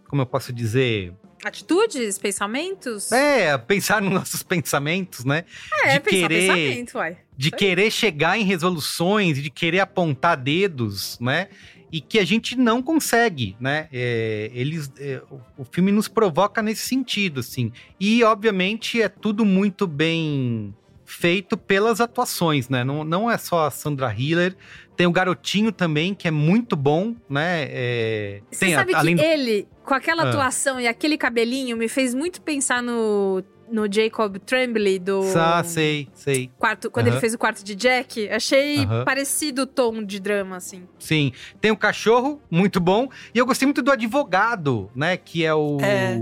[0.07, 3.11] como eu posso dizer, Atitudes, pensamentos?
[3.11, 5.45] É, pensar nos nossos pensamentos, né?
[5.83, 7.17] É, de pensar querer, pensamento, uai.
[7.37, 11.49] De querer chegar em resoluções, de querer apontar dedos, né?
[11.91, 13.87] E que a gente não consegue, né?
[13.93, 17.71] É, eles, é, o, o filme nos provoca nesse sentido, assim.
[17.99, 20.73] E, obviamente, é tudo muito bem
[21.05, 22.83] feito pelas atuações, né?
[22.83, 24.55] Não, não é só a Sandra Hiller,
[24.95, 27.67] tem o garotinho também, que é muito bom, né?
[27.69, 30.29] É, Você sabe a, que ele, com aquela ah.
[30.29, 35.23] atuação e aquele cabelinho, me fez muito pensar no no Jacob Tremblay do.
[35.35, 36.51] Ah, sei, sei.
[36.57, 40.87] Quarto, quando ele fez o quarto de Jack, achei parecido o tom de drama, assim.
[40.99, 41.31] Sim.
[41.59, 43.09] Tem o cachorro, muito bom.
[43.33, 45.17] E eu gostei muito do advogado, né?
[45.17, 45.77] Que é o.
[45.81, 46.17] É,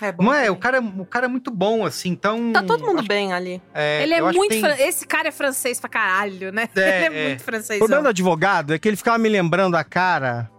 [0.00, 0.50] é bom Não é?
[0.50, 2.52] O cara, o cara é muito bom, assim, então.
[2.52, 3.08] Tá todo mundo acho...
[3.08, 3.62] bem ali.
[3.74, 4.48] É, ele é muito.
[4.48, 4.60] Tem...
[4.60, 4.74] Fran...
[4.78, 6.68] Esse cara é francês pra caralho, né?
[6.76, 7.78] É, ele é, é, muito francês.
[7.78, 10.50] O problema do advogado é que ele ficava me lembrando a cara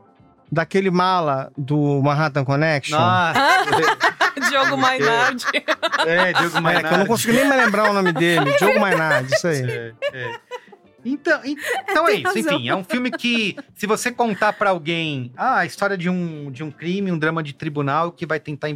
[0.51, 2.97] daquele mala do Manhattan Connection.
[2.99, 3.33] Ah.
[4.49, 5.45] Diogo Mainardi.
[6.05, 6.87] É, Diogo Mainardi.
[6.87, 8.55] É, eu não consigo nem me lembrar o nome dele.
[8.57, 9.61] Diogo Mainardi, isso aí.
[9.63, 10.39] É, é.
[11.05, 12.37] Então, então é isso.
[12.37, 16.49] Enfim, é um filme que, se você contar para alguém ah, a história de um,
[16.49, 18.69] de um crime, um drama de tribunal que vai tentar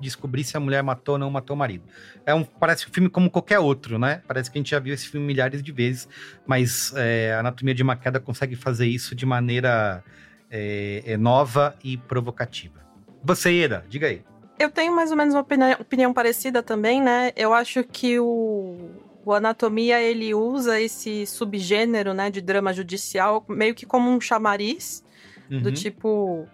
[0.00, 1.84] descobrir se a mulher matou ou não matou o marido.
[2.24, 4.22] É um, parece um filme como qualquer outro, né?
[4.28, 6.08] Parece que a gente já viu esse filme milhares de vezes,
[6.46, 10.04] mas é, a Anatomia de uma Queda consegue fazer isso de maneira
[10.50, 12.80] é, é nova e provocativa.
[13.24, 14.22] Você, Eda, diga aí.
[14.58, 17.32] Eu tenho mais ou menos uma opinião, opinião parecida também, né?
[17.34, 18.76] Eu acho que o,
[19.24, 25.04] o Anatomia, ele usa esse subgênero, né, de drama judicial meio que como um chamariz,
[25.50, 25.62] uhum.
[25.62, 26.46] do tipo...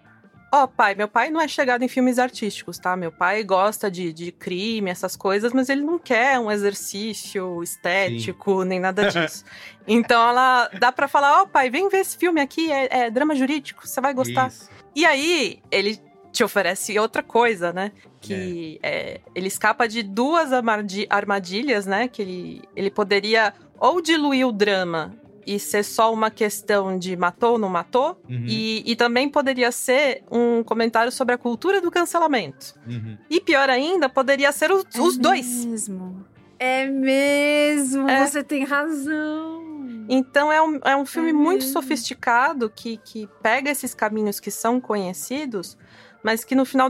[0.51, 2.97] Ó, oh, pai, meu pai não é chegado em filmes artísticos, tá?
[2.97, 8.63] Meu pai gosta de, de crime, essas coisas, mas ele não quer um exercício estético,
[8.63, 8.67] Sim.
[8.67, 9.45] nem nada disso.
[9.87, 13.11] então ela dá para falar, ó, oh, pai, vem ver esse filme aqui, é, é
[13.11, 14.47] drama jurídico, você vai gostar.
[14.47, 14.67] Isso.
[14.95, 17.91] E aí, ele te oferece outra coisa, né?
[18.21, 18.89] Que é.
[18.89, 20.51] É, ele escapa de duas
[21.09, 22.07] armadilhas, né?
[22.07, 27.53] Que ele, ele poderia ou diluir o drama e ser só uma questão de matou
[27.53, 28.45] ou não matou, uhum.
[28.47, 32.75] e, e também poderia ser um comentário sobre a cultura do cancelamento.
[32.85, 33.17] Uhum.
[33.27, 35.65] E pior ainda, poderia ser os, é os dois.
[35.65, 36.23] Mesmo.
[36.59, 38.27] É mesmo, é.
[38.27, 39.59] você tem razão.
[40.07, 44.51] Então é um, é um filme é muito sofisticado que, que pega esses caminhos que
[44.51, 45.77] são conhecidos
[46.23, 46.89] mas que no final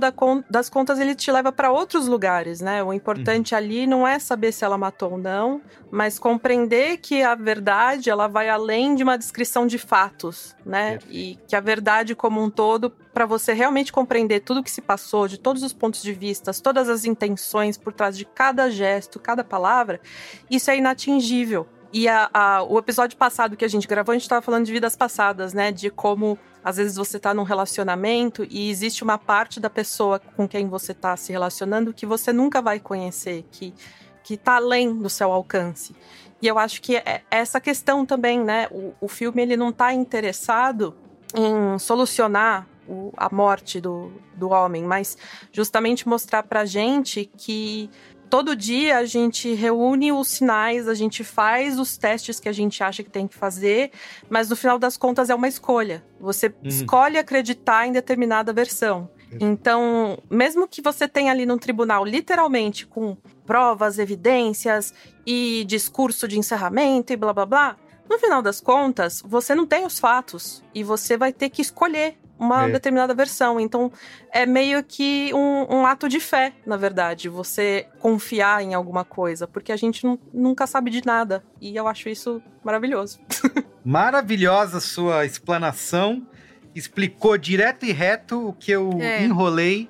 [0.50, 2.84] das contas ele te leva para outros lugares, né?
[2.84, 5.62] O importante ali não é saber se ela matou ou não,
[5.92, 11.00] mas compreender que a verdade ela vai além de uma descrição de fatos, né?
[11.10, 14.82] E que a verdade como um todo, para você realmente compreender tudo o que se
[14.82, 19.20] passou, de todos os pontos de vista, todas as intenções por trás de cada gesto,
[19.20, 20.02] cada palavra,
[20.50, 21.68] isso é inatingível.
[21.92, 24.72] E a, a, o episódio passado que a gente gravou, a gente estava falando de
[24.72, 25.72] vidas passadas, né?
[25.72, 30.48] De como às vezes você está num relacionamento e existe uma parte da pessoa com
[30.48, 33.74] quem você está se relacionando que você nunca vai conhecer, que
[34.22, 35.96] que está além do seu alcance.
[36.40, 38.68] E eu acho que é essa questão também, né?
[38.70, 40.96] O, o filme ele não está interessado
[41.34, 45.18] em solucionar o, a morte do, do homem, mas
[45.52, 47.90] justamente mostrar pra gente que
[48.30, 52.84] todo dia a gente reúne os sinais, a gente faz os testes que a gente
[52.84, 53.92] acha que tem que fazer,
[54.30, 56.04] mas no final das contas é uma escolha.
[56.20, 56.54] Você uhum.
[56.64, 59.10] escolhe acreditar em determinada versão.
[59.40, 63.16] Então, mesmo que você tenha ali no tribunal, literalmente, com
[63.46, 64.94] provas, evidências
[65.26, 67.78] e discurso de encerramento e blá blá blá,
[68.10, 72.18] no final das contas, você não tem os fatos e você vai ter que escolher
[72.40, 72.72] uma é.
[72.72, 73.60] determinada versão.
[73.60, 73.92] Então,
[74.32, 79.46] é meio que um, um, ato de fé, na verdade, você confiar em alguma coisa,
[79.46, 81.44] porque a gente nunca sabe de nada.
[81.60, 83.20] E eu acho isso maravilhoso.
[83.84, 86.28] Maravilhosa sua explanação.
[86.76, 89.24] Explicou direto e reto o que eu é.
[89.24, 89.90] enrolei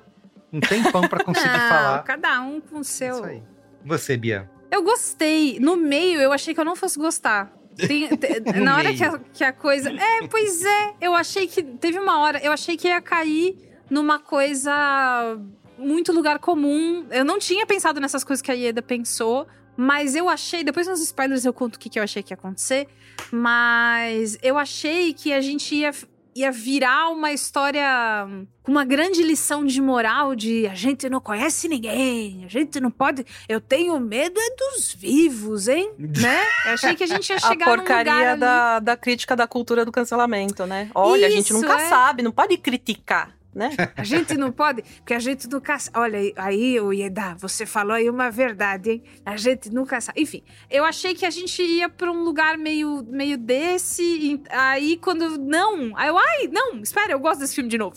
[0.52, 2.02] um tempão para conseguir Não, falar.
[2.04, 3.16] Cada um com o seu.
[3.16, 3.42] Isso aí.
[3.84, 4.48] Você, Bia.
[4.70, 5.58] Eu gostei.
[5.60, 7.52] No meio, eu achei que eu não fosse gostar.
[7.86, 9.90] Tem, tem, na hora que a, que a, coisa.
[9.90, 10.94] É, pois é.
[11.00, 11.62] Eu achei que.
[11.62, 12.38] Teve uma hora.
[12.42, 13.56] Eu achei que ia cair
[13.88, 15.38] numa coisa.
[15.78, 17.06] Muito lugar comum.
[17.10, 19.46] Eu não tinha pensado nessas coisas que a Ieda pensou.
[19.76, 20.62] Mas eu achei.
[20.62, 22.86] Depois nos spoilers eu conto o que, que eu achei que ia acontecer.
[23.32, 25.92] Mas eu achei que a gente ia
[26.34, 28.26] ia virar uma história
[28.62, 32.90] com uma grande lição de moral de a gente não conhece ninguém, a gente não
[32.90, 33.24] pode.
[33.48, 35.92] Eu tenho medo é dos vivos, hein?
[35.98, 36.42] né?
[36.66, 39.92] Eu achei que a gente ia chegar a porcaria da, da crítica da cultura do
[39.92, 40.90] cancelamento, né?
[40.94, 41.88] Olha, Isso, a gente nunca é.
[41.88, 43.70] sabe, não pode criticar né?
[43.96, 48.08] A gente não pode, porque a gente nunca Olha, aí, o Ieda, você falou aí
[48.08, 49.02] uma verdade, hein?
[49.24, 50.20] A gente nunca sabe.
[50.20, 54.96] Enfim, eu achei que a gente ia pra um lugar meio, meio desse, e aí
[54.96, 55.38] quando.
[55.38, 55.96] Não!
[55.96, 57.96] Aí eu, ai, não, espera, eu gosto desse filme de novo.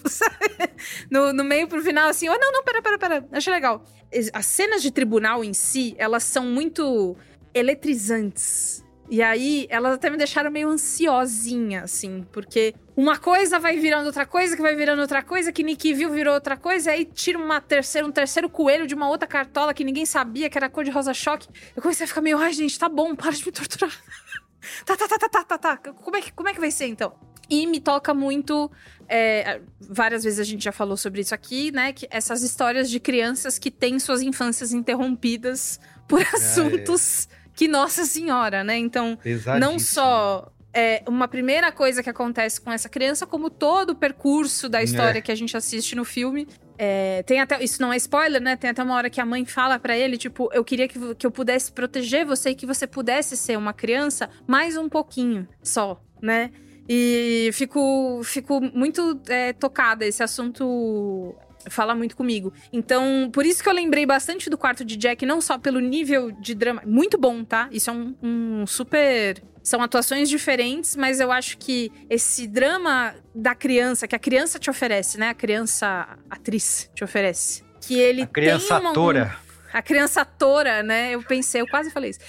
[1.09, 3.27] no, no meio pro final, assim, oh, não, não, pera, pera, pera.
[3.31, 3.83] Achei legal.
[4.31, 7.15] As cenas de tribunal em si, elas são muito
[7.53, 8.82] eletrizantes
[9.13, 14.25] e aí, elas até me deixaram meio ansiosinha, assim, porque uma coisa vai virando outra
[14.25, 17.37] coisa, que vai virando outra coisa, que Nick viu virou outra coisa, e aí tira
[17.37, 20.83] uma terceira, um terceiro coelho de uma outra cartola que ninguém sabia que era cor
[20.83, 21.47] de rosa choque.
[21.75, 23.95] Eu comecei a ficar meio, ai, gente, tá bom, para de me torturar.
[24.83, 25.93] tá, tá, tá, tá, tá, tá, tá.
[25.93, 27.13] Como é que, como é que vai ser então?
[27.47, 28.71] E me toca muito.
[29.07, 31.93] É, várias vezes a gente já falou sobre isso aqui, né?
[31.93, 37.27] Que essas histórias de crianças que têm suas infâncias interrompidas por assuntos.
[37.29, 38.77] É, é que Nossa Senhora, né?
[38.77, 39.17] Então,
[39.59, 44.67] não só é uma primeira coisa que acontece com essa criança, como todo o percurso
[44.67, 45.21] da história é.
[45.21, 46.47] que a gente assiste no filme.
[46.77, 48.55] É, tem até isso não é spoiler, né?
[48.55, 51.27] Tem até uma hora que a mãe fala para ele, tipo, eu queria que, que
[51.27, 56.01] eu pudesse proteger você e que você pudesse ser uma criança mais um pouquinho só,
[56.19, 56.49] né?
[56.89, 60.05] E fico, fico muito é, tocada.
[60.05, 61.35] Esse assunto
[61.69, 62.53] fala muito comigo.
[62.71, 66.31] Então, por isso que eu lembrei bastante do quarto de Jack, não só pelo nível
[66.31, 66.81] de drama.
[66.85, 67.67] Muito bom, tá?
[67.71, 69.41] Isso é um, um super.
[69.61, 74.69] São atuações diferentes, mas eu acho que esse drama da criança, que a criança te
[74.69, 75.29] oferece, né?
[75.29, 77.63] A criança atriz te oferece.
[77.79, 79.37] Que ele a criança tem uma, atora.
[79.73, 81.11] Um, a criança atora, né?
[81.11, 82.19] Eu pensei, eu quase falei isso.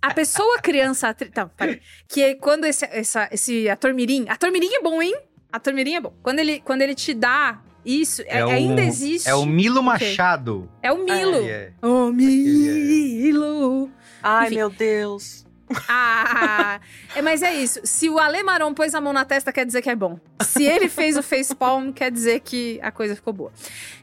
[0.00, 1.32] A pessoa criança atriz.
[1.32, 1.80] Tá, peraí.
[2.08, 4.26] Que é quando esse, essa, esse ator Mirim.
[4.28, 5.16] Ator Mirim é bom, hein?
[5.56, 6.12] Ator Mirim é bom.
[6.22, 9.26] Quando ele, quando ele te dá isso, é, é ainda existe.
[9.26, 10.68] É o Milo Machado.
[10.82, 11.36] É o Milo.
[11.36, 11.86] É, é.
[11.86, 13.90] O Milo.
[14.22, 14.56] Ai, Enfim.
[14.56, 15.45] meu Deus.
[15.88, 16.80] Ah,
[17.14, 17.80] é, mas é isso.
[17.82, 20.18] Se o Ale Maron pôs a mão na testa, quer dizer que é bom.
[20.42, 23.52] Se ele fez o facepalm, quer dizer que a coisa ficou boa.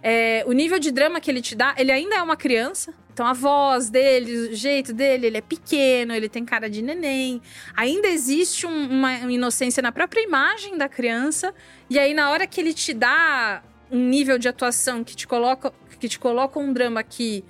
[0.02, 2.94] É, o nível de drama que ele te dá, ele ainda é uma criança.
[3.14, 7.42] Então a voz dele, o jeito dele, ele é pequeno, ele tem cara de neném.
[7.76, 11.54] Ainda existe um, uma inocência na própria imagem da criança.
[11.90, 15.72] E aí, na hora que ele te dá um nível de atuação que te coloca,
[16.00, 17.46] que te coloca um drama que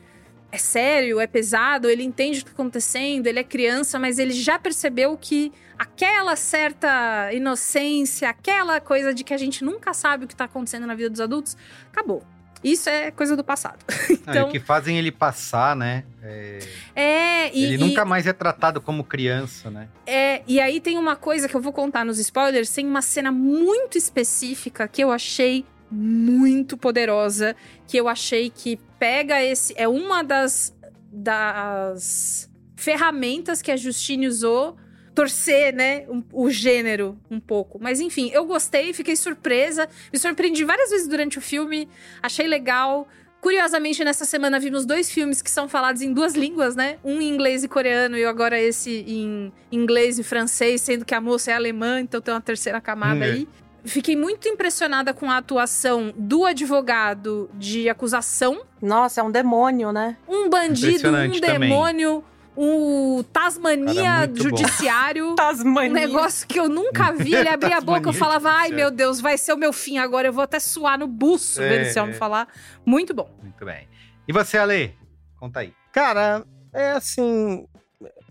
[0.53, 4.33] é sério, é pesado, ele entende o que está acontecendo, ele é criança, mas ele
[4.33, 10.27] já percebeu que aquela certa inocência, aquela coisa de que a gente nunca sabe o
[10.27, 11.57] que está acontecendo na vida dos adultos,
[11.91, 12.23] acabou.
[12.63, 13.83] Isso é coisa do passado.
[14.07, 16.03] então, é, que fazem ele passar, né?
[16.21, 16.59] É,
[16.95, 19.89] é e, Ele nunca e, mais é tratado como criança, né?
[20.05, 23.31] É, e aí tem uma coisa que eu vou contar nos spoilers, tem uma cena
[23.31, 27.55] muito específica que eu achei muito poderosa
[27.87, 29.73] que eu achei que pega esse.
[29.77, 30.75] É uma das,
[31.11, 34.75] das ferramentas que a Justine usou
[35.13, 37.79] torcer, né, um, o gênero um pouco.
[37.81, 41.87] Mas enfim, eu gostei, fiquei surpresa, me surpreendi várias vezes durante o filme,
[42.21, 43.07] achei legal.
[43.39, 46.97] Curiosamente, nessa semana vimos dois filmes que são falados em duas línguas, né?
[47.03, 51.19] Um em inglês e coreano e agora esse em inglês e francês, sendo que a
[51.19, 53.31] moça é alemã, então tem uma terceira camada Hum, é.
[53.31, 53.47] aí.
[53.85, 58.61] Fiquei muito impressionada com a atuação do advogado de acusação.
[58.81, 60.17] Nossa, é um demônio, né?
[60.27, 61.41] Um bandido, um também.
[61.41, 62.23] demônio,
[62.55, 64.29] o Tasmania.
[64.33, 65.35] Judiciário.
[65.35, 65.89] Tasmania.
[65.89, 67.35] Um negócio que eu nunca vi.
[67.35, 70.27] Ele abria a boca, eu falava, ai meu Deus, vai ser o meu fim agora.
[70.27, 72.17] Eu vou até suar no buço É, vendo esse homem é.
[72.17, 72.47] falar.
[72.85, 73.29] Muito bom.
[73.41, 73.87] Muito bem.
[74.27, 74.95] E você, Ale?
[75.37, 75.73] Conta aí.
[75.91, 77.67] Cara, é assim.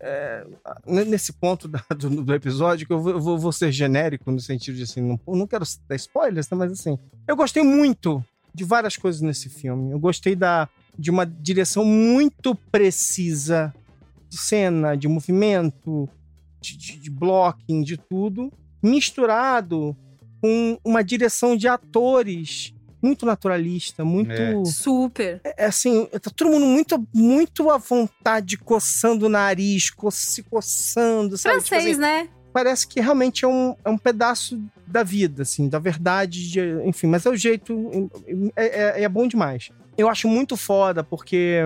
[0.03, 0.45] É,
[1.07, 4.83] nesse ponto da- do, do episódio, que eu vou, vou- ser genérico no sentido de
[4.83, 8.23] assim, não, não quero dar spoilers, né, mas assim, eu gostei muito
[8.55, 9.93] de várias coisas nesse filme.
[9.93, 13.73] Eu gostei da, de uma direção muito precisa
[14.29, 16.09] de cena, de movimento,
[16.61, 19.97] de, de, de blocking, de tudo, misturado
[20.41, 24.31] com uma direção de atores muito naturalista, muito.
[24.33, 24.65] É.
[24.65, 25.41] Super.
[25.45, 31.37] É assim, tá todo mundo muito, muito à vontade, coçando o nariz, co se coçando,
[31.37, 31.57] sabe?
[31.57, 32.29] Tipo Francês, assim, né?
[32.53, 37.07] Parece que realmente é um, é um pedaço da vida, assim, da verdade, de- enfim,
[37.07, 38.11] mas é o jeito,
[38.55, 39.71] é, é- é bom demais.
[39.97, 41.61] Eu acho muito foda, porque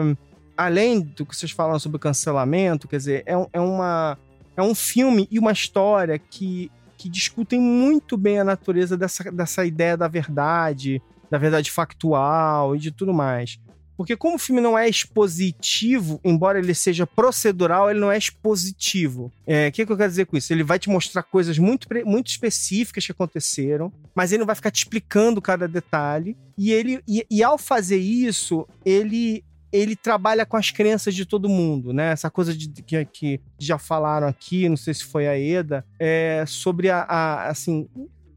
[0.56, 4.16] além do que vocês falam sobre o cancelamento, quer dizer, é, um- é uma,
[4.56, 9.64] é um filme e uma história que, que discutem muito bem a natureza dessa, dessa
[9.66, 13.58] ideia da verdade, da verdade factual e de tudo mais.
[13.96, 19.32] Porque como o filme não é expositivo, embora ele seja procedural, ele não é expositivo.
[19.46, 20.52] É, O que, que eu quero dizer com isso?
[20.52, 24.70] Ele vai te mostrar coisas muito, muito específicas que aconteceram, mas ele não vai ficar
[24.70, 26.36] te explicando cada detalhe.
[26.58, 31.48] E ele e, e ao fazer isso, ele ele trabalha com as crenças de todo
[31.48, 32.12] mundo, né?
[32.12, 36.44] Essa coisa de, que, que já falaram aqui, não sei se foi a Eda, é,
[36.46, 37.86] sobre a, a- assim,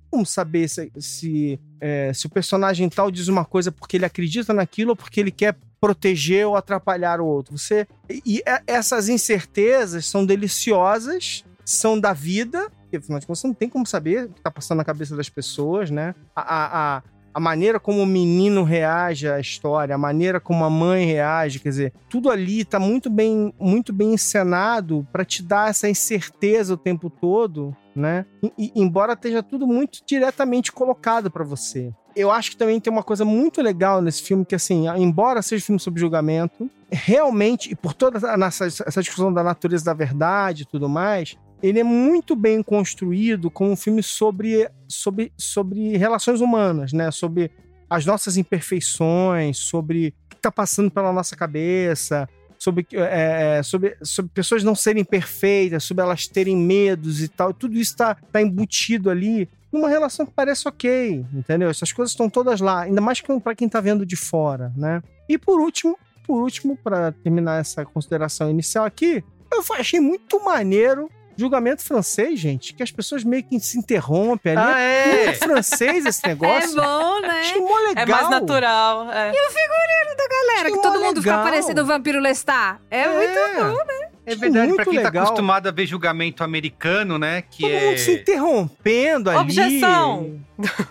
[0.10, 4.54] como saber se, se, é, se o personagem tal diz uma coisa porque ele acredita
[4.54, 7.58] naquilo ou porque ele quer proteger ou atrapalhar o outro.
[7.58, 12.70] Você e é- essas incertezas são deliciosas, são da vida.
[12.82, 15.16] Porque, afinal de contas, você não tem como saber o que está passando na cabeça
[15.16, 16.16] das pessoas, né?
[16.36, 20.70] A, a, a, a maneira como o menino reage à história, a maneira como a
[20.70, 25.70] mãe reage, quer dizer, tudo ali está muito bem, muito bem encenado para te dar
[25.70, 28.26] essa incerteza o tempo todo, né?
[28.58, 31.94] E- embora esteja tudo muito diretamente colocado para você.
[32.16, 35.64] Eu acho que também tem uma coisa muito legal nesse filme que assim, embora seja
[35.64, 39.94] um filme sobre julgamento, realmente e por toda a nossa- essa discussão da natureza da
[39.94, 45.98] verdade e tudo mais, ele é muito bem construído como um filme sobre, sobre, sobre
[45.98, 47.12] relações humanas, né?
[47.12, 47.52] Sobre
[47.90, 53.98] as nossas imperfeições, sobre o que está passando pela nossa cabeça, sobre, é, é, sobre,
[54.04, 57.54] sobre pessoas não serem perfeitas, sobre elas terem medos e tal.
[57.54, 61.70] Tudo isso está tá embutido ali numa relação que parece ok, entendeu?
[61.70, 65.02] Essas coisas estão todas lá, ainda mais para quem tá vendo de fora, né?
[65.28, 71.10] E por último, por último, para terminar essa consideração inicial aqui, eu achei muito maneiro
[71.40, 74.74] julgamento francês, gente, que as pessoas meio que se interrompem ali.
[74.74, 75.26] Ah, é?
[75.26, 76.80] Muito francês esse negócio.
[76.80, 77.40] É bom, né?
[77.42, 78.04] Achei mó legal.
[78.04, 79.12] É mais natural.
[79.12, 79.32] É.
[79.34, 81.44] E o figurino da galera, que todo mó mundo fica legal.
[81.46, 82.80] parecendo o Vampiro Lestat.
[82.92, 84.10] É, muito bom, né?
[84.26, 85.24] É verdade, muito pra quem tá legal.
[85.24, 87.42] acostumado a ver julgamento americano, né?
[87.50, 87.86] Que Todo é.
[87.88, 89.40] mundo se interrompendo ali.
[89.40, 90.40] Objeção.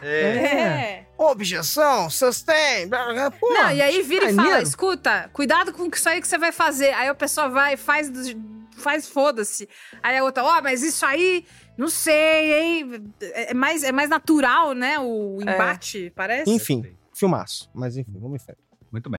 [0.02, 1.02] é.
[1.16, 2.86] Objeção, sustain.
[2.88, 3.30] blá, blá, blá.
[3.32, 4.62] Pô, Não, e aí vira e fala, maneiro.
[4.62, 6.92] escuta, cuidado com isso aí que você vai fazer.
[6.94, 8.10] Aí a pessoa vai, faz,
[8.78, 9.68] faz foda-se.
[10.02, 11.44] Aí a outra, ó, mas isso aí,
[11.76, 13.12] não sei, hein?
[13.20, 14.98] É mais, é mais natural, né?
[14.98, 16.50] O embate, parece.
[16.50, 17.70] Enfim, filmaço.
[17.74, 18.60] Mas enfim, vamos em frente.
[18.90, 19.18] Muito bem.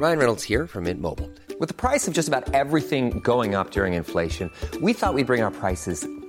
[0.00, 1.30] Ryan Reynolds here from Mint Mobile.
[1.60, 4.50] With the price of just about everything going up during inflation,
[4.82, 6.04] we thought we'd bring our prices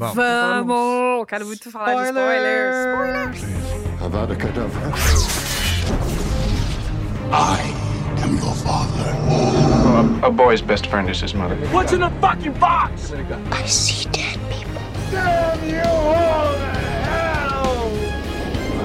[0.00, 1.26] Vamos!
[1.26, 2.74] Quero muito falar de spoilers.
[2.74, 4.02] Spoilers!
[4.02, 4.34] Avada.
[7.30, 7.74] I
[8.22, 9.14] am your father.
[10.22, 11.54] A, a boy's best friend is his mother.
[11.70, 13.12] What's in the fucking box?
[13.12, 14.80] I see dead people.
[15.10, 16.72] Damn you all to
[17.04, 17.90] hell!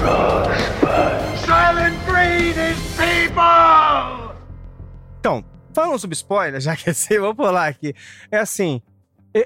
[0.02, 1.38] Rosebud.
[1.46, 4.36] Silent breed is people!
[5.22, 7.96] Então, falando sobre spoiler, já que assim, vou pular aqui.
[8.30, 8.82] É assim,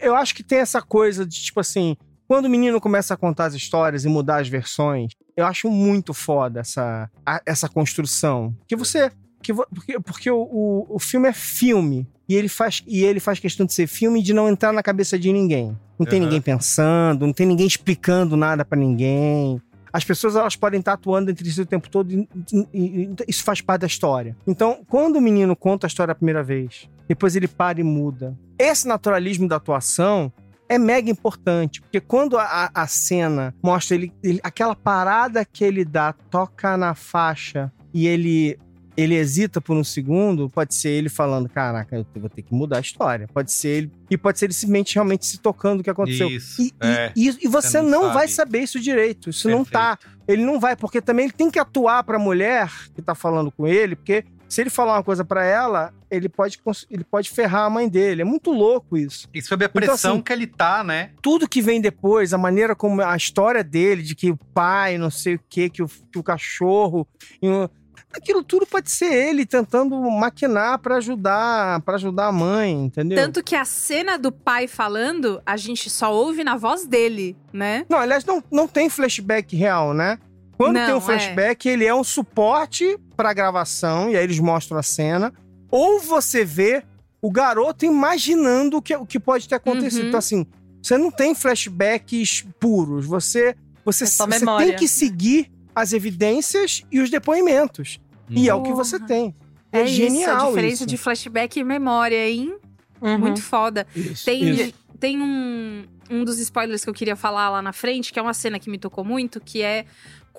[0.02, 1.96] eu, acho que tem essa coisa de, tipo assim,
[2.28, 6.14] quando o menino começa a contar as histórias e mudar as versões, eu acho muito
[6.14, 8.56] foda essa, a- essa construção.
[8.68, 9.12] Que você.
[9.42, 12.08] Que, porque porque o, o, o filme é filme.
[12.28, 14.84] E ele, faz, e ele faz questão de ser filme e de não entrar na
[14.84, 15.76] cabeça de ninguém.
[15.98, 16.26] Não tem Aham.
[16.28, 19.60] ninguém pensando, não tem ninguém explicando nada pra ninguém.
[19.92, 22.28] As pessoas elas podem estar atuando entre si o tempo todo e,
[22.72, 24.38] e- e isso faz parte da história.
[24.46, 28.38] Então, quando o menino conta a história a primeira vez, depois ele para e muda.
[28.58, 30.32] Esse naturalismo da atuação
[30.70, 35.84] é mega importante, porque quando a, a- cena mostra ele, ele- aquela parada que ele
[35.84, 38.58] dá, toca na faixa e ele
[38.98, 42.80] ele hesita por um segundo, pode ser ele falando, caraca, eu vou ter que mudar
[42.80, 43.30] a história.
[43.34, 46.28] Pode ser ele e pode ser ele simplesmente realmente se tocando o que aconteceu.
[46.30, 47.14] Isso, E, é.
[47.16, 48.14] e, e você não sabe.
[48.14, 49.30] vai saber isso direito.
[49.30, 49.98] Isso não tá.
[50.28, 53.66] Ele não vai, porque também ele tem que atuar pra mulher que tá falando com
[53.66, 57.70] ele, porque se ele falar uma coisa pra ela, ele pode, ele pode ferrar a
[57.70, 58.24] mãe dele.
[58.24, 59.30] É muito louco isso.
[59.34, 61.12] E sob a Então, pressão assim, que ele tá, né?
[61.22, 65.12] Tudo que vem depois, a maneira como a história dele, de que o pai, não
[65.12, 67.08] sei o quê, que o, que o cachorro.
[67.42, 67.70] e o-
[68.12, 73.16] Aquilo tudo pode ser ele tentando maquinar pra ajudar, para ajudar a mãe, entendeu?
[73.20, 77.86] Tanto que a cena do pai falando, a gente só ouve na voz dele, né?
[77.88, 80.18] Não, aliás, não, não tem flashback real, né?
[80.60, 81.02] Quando Não, tem um é.
[81.02, 85.34] flashback, ele é um suporte pra gravação, e aí eles mostram a cena.
[85.72, 86.84] Ou você vê
[87.22, 90.02] o garoto imaginando o que, o que pode ter acontecido.
[90.02, 90.08] Uhum.
[90.10, 90.46] Então, assim,
[90.82, 93.06] você não tem flashbacks puros.
[93.06, 93.56] Você,
[93.86, 97.98] você, É você tem que seguir as evidências e os depoimentos.
[98.30, 99.34] E é o que você tem.
[99.72, 100.86] É, É, isso, genial a diferença isso.
[100.86, 102.54] de flashback e memória, hein?
[103.02, 103.18] Uhum.
[103.18, 103.88] Muito foda.
[103.96, 104.74] Isso, tem isso.
[105.00, 108.34] tem um, um dos spoilers que eu queria falar lá na frente, que é uma
[108.34, 109.86] cena que me tocou muito, que é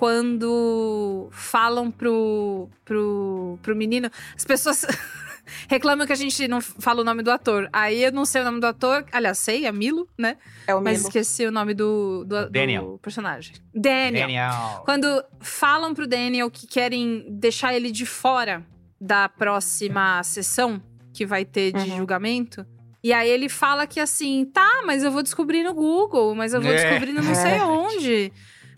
[0.01, 4.11] quando falam pro, pro, pro menino.
[4.35, 4.87] As pessoas
[5.69, 7.69] reclamam que a gente não fala o nome do ator.
[7.71, 9.05] Aí eu não sei o nome do ator.
[9.13, 10.39] Aliás, sei, é Milo, né?
[10.67, 11.09] É o Mas Milo.
[11.09, 13.55] esqueci o nome do, do, do personagem.
[13.75, 14.23] Daniel.
[14.23, 14.83] Daniel.
[14.87, 18.65] Quando falam pro Daniel que querem deixar ele de fora
[18.99, 20.83] da próxima sessão
[21.13, 21.97] que vai ter de Uhum.
[21.99, 22.65] julgamento.
[23.03, 26.61] E aí ele fala que assim, tá, mas eu vou descobrir no Google, mas eu
[26.63, 26.77] vou É.
[26.77, 27.65] descobrir no não sei É.
[27.65, 28.33] onde.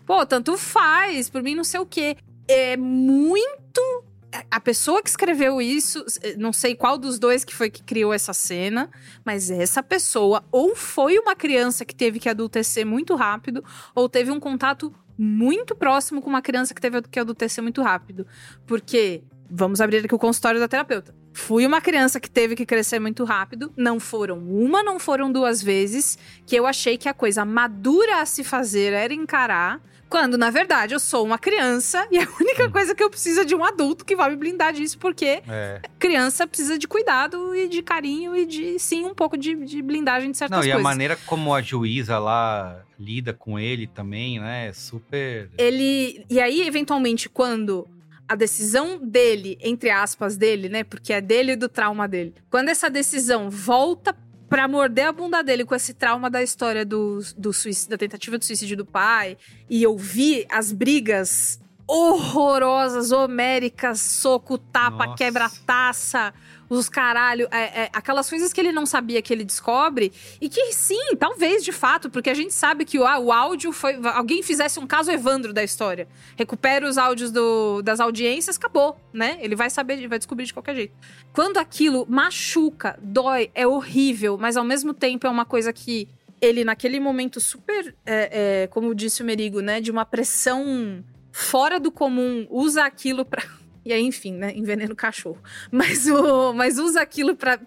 [0.05, 2.17] Pô, tanto faz, por mim não sei o quê.
[2.47, 4.03] É muito.
[4.49, 6.03] A pessoa que escreveu isso,
[6.37, 8.89] não sei qual dos dois que foi que criou essa cena,
[9.23, 14.31] mas essa pessoa ou foi uma criança que teve que adultecer muito rápido, ou teve
[14.31, 18.25] um contato muito próximo com uma criança que teve que adultecer muito rápido.
[18.65, 21.13] Porque, vamos abrir aqui o consultório da terapeuta.
[21.31, 23.71] Fui uma criança que teve que crescer muito rápido.
[23.75, 26.17] Não foram uma, não foram duas vezes.
[26.45, 29.81] Que eu achei que a coisa madura a se fazer era encarar.
[30.13, 33.43] Quando, na verdade, eu sou uma criança e a única coisa que eu preciso é
[33.43, 35.81] de um adulto que vai me blindar disso, porque É.
[35.97, 40.29] criança precisa de cuidado e de carinho e de, sim, um pouco de, de blindagem
[40.29, 40.83] de certas Não, e a coisas.
[40.83, 44.67] maneira como a juíza lá lida com ele também, né?
[44.67, 45.49] É super.
[45.57, 46.23] Ele.
[46.29, 47.87] E aí, eventualmente, quando
[48.29, 50.83] a decisão dele, entre aspas, dele, né?
[50.83, 52.35] Porque é dele e do trauma dele.
[52.51, 54.15] Quando essa decisão volta
[54.53, 58.37] pra morder a bunda dele com esse trauma da história do, do suicídio, da tentativa
[58.37, 59.35] de suicídio do pai,
[59.67, 65.17] e ouvir as brigas horrorosas, homéricas, soco, tapa, Nossa.
[65.17, 66.31] quebra-taça,
[66.77, 70.11] os caralho, é, é, aquelas coisas que ele não sabia que ele descobre,
[70.41, 73.71] e que sim, talvez de fato, porque a gente sabe que o, ah, o áudio
[73.71, 73.99] foi.
[74.13, 76.07] Alguém fizesse um caso Evandro da história.
[76.35, 79.37] Recupera os áudios do- das audiências, acabou, né?
[79.41, 80.93] Ele vai saber, vai descobrir de qualquer jeito.
[81.31, 86.07] Quando aquilo machuca, dói, é horrível, mas ao mesmo tempo é uma coisa que
[86.41, 89.79] ele, naquele momento super, é, é, como disse o Merigo, né?
[89.79, 93.43] De uma pressão fora do comum, usa aquilo pra.
[93.85, 94.53] E aí, enfim, né?
[94.55, 95.37] Envenena o cachorro.
[95.71, 97.59] Mas, o, mas usa aquilo pra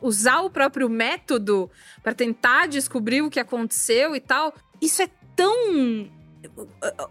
[0.00, 1.68] usar o próprio método
[2.02, 4.54] pra tentar descobrir o que aconteceu e tal.
[4.80, 6.08] Isso é tão.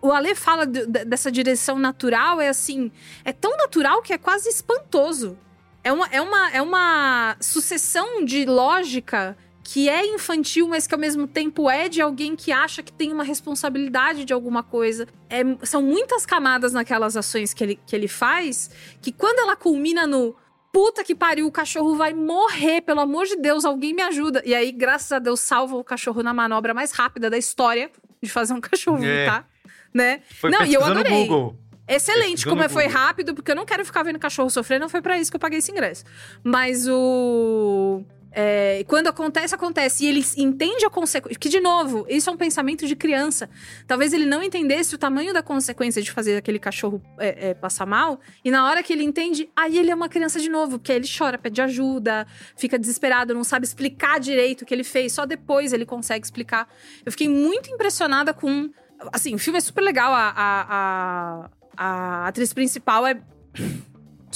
[0.01, 2.91] O Ale fala de- de- dessa direção natural, é assim.
[3.25, 5.38] É tão natural que é quase espantoso.
[5.84, 10.99] É uma, é uma, é uma sucessão de lógica que é infantil, mas que ao
[10.99, 15.07] mesmo tempo é de alguém que acha que tem uma responsabilidade de alguma coisa.
[15.30, 18.70] É, são muitas camadas naquelas ações que ele, que ele faz,
[19.01, 20.36] que quando ela culmina no
[20.74, 24.41] puta que pariu, o cachorro vai morrer, pelo amor de Deus, alguém me ajuda.
[24.45, 27.91] E aí, graças a Deus, salva o cachorro na manobra mais rápida da história
[28.22, 29.26] de fazer um cachorro É.
[29.26, 29.45] tá?
[29.93, 30.22] Né?
[30.39, 31.28] Foi Não, e eu adorei.
[31.28, 31.57] Google.
[31.88, 32.99] Excelente, como foi Google.
[32.99, 35.39] rápido, porque eu não quero ficar vendo cachorro sofrer, não foi pra isso que eu
[35.41, 36.05] paguei esse ingresso.
[36.41, 38.01] Mas o.
[38.32, 40.05] é, quando acontece, acontece.
[40.05, 41.38] E ele entende a consequência.
[41.38, 43.49] Que, de novo, isso é um pensamento de criança.
[43.86, 47.86] Talvez ele não entendesse o tamanho da consequência de fazer aquele cachorro é, é, passar
[47.86, 48.19] mal.
[48.43, 50.97] E na hora que ele entende, aí ele é uma criança de novo, porque aí
[50.99, 52.25] ele chora, pede ajuda,
[52.55, 55.11] fica desesperado, não sabe explicar direito o que ele fez.
[55.13, 56.69] Só depois ele consegue explicar.
[57.05, 58.69] Eu fiquei muito impressionada com.
[59.11, 60.13] Assim, o filme é super legal.
[60.13, 63.19] A, a, a, a atriz principal é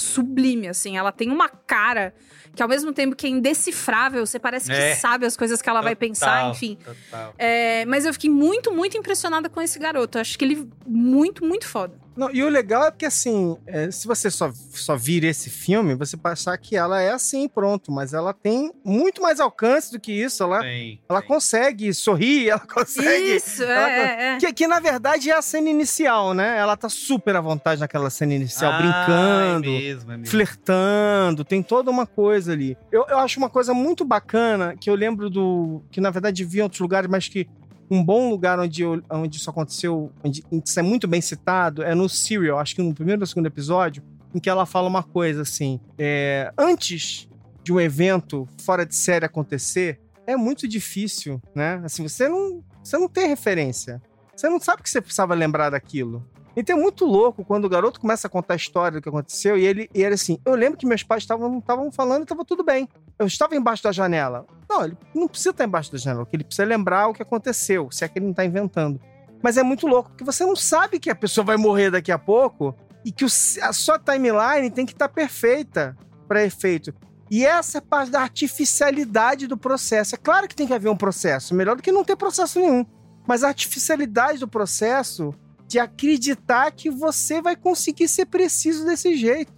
[0.02, 0.96] sublime, assim.
[0.96, 2.14] Ela tem uma cara
[2.54, 4.94] que, ao mesmo tempo que é indecifrável, você parece que É.
[4.94, 6.78] sabe as coisas que ela vai pensar, Total, enfim.
[6.84, 7.34] total.
[7.38, 10.18] É, mas eu fiquei muito, muito impressionada com esse garoto.
[10.18, 11.94] Eu acho que ele muito, muito foda.
[12.16, 15.94] Não, e o legal é porque, assim, é, se você só, só vir esse filme,
[15.94, 17.92] você vai achar que ela é assim, pronto.
[17.92, 20.42] Mas ela tem muito mais alcance do que isso.
[20.42, 20.60] Ela,
[21.08, 23.36] ela consegue sorrir, ela consegue.
[23.36, 24.38] Isso, ela é, é, é.
[24.38, 26.56] Que, que, na verdade, é a cena inicial, né?
[26.58, 30.30] Ela tá super à vontade naquela cena inicial, Ah, brincando, é mesmo, é mesmo.
[30.30, 32.76] flertando, tem toda uma coisa ali.
[32.90, 35.82] Eu, eu acho uma coisa muito bacana, que eu lembro do...
[35.90, 37.46] Que, na verdade, vi em outros lugares, mas que
[37.90, 41.94] um bom lugar onde, eu- onde isso aconteceu, onde isso é muito bem citado, é
[41.94, 44.02] no Serial, acho que no primeiro ou segundo episódio,
[44.34, 47.28] em que ela fala uma coisa assim: é, antes
[47.62, 51.80] de um evento fora de série acontecer, é muito difícil, né?
[51.84, 54.02] Assim, você não, você não tem referência.
[54.34, 56.22] Você não sabe que você precisava lembrar daquilo.
[56.54, 59.58] Então é muito louco quando o garoto começa a contar a história do que aconteceu
[59.58, 61.62] e ele, e ele assim, eu lembro que meus pais estavam
[61.92, 62.88] falando e estava tudo bem.
[63.18, 64.46] Eu estava embaixo da janela.
[64.68, 68.04] Não, ele não precisa estar embaixo da janela, ele precisa lembrar o que aconteceu, se
[68.04, 69.00] é que ele não está inventando.
[69.42, 72.18] Mas é muito louco, porque você não sabe que a pessoa vai morrer daqui a
[72.18, 73.28] pouco e que o-
[73.62, 75.96] a sua timeline tem que estar perfeita
[76.26, 76.92] para efeito.
[77.30, 80.14] E essa é parte da artificialidade do processo.
[80.14, 82.84] É claro que tem que haver um processo, melhor do que não ter processo nenhum.
[83.26, 85.34] Mas a artificialidade do processo
[85.68, 89.52] de acreditar que você vai conseguir ser preciso desse jeito,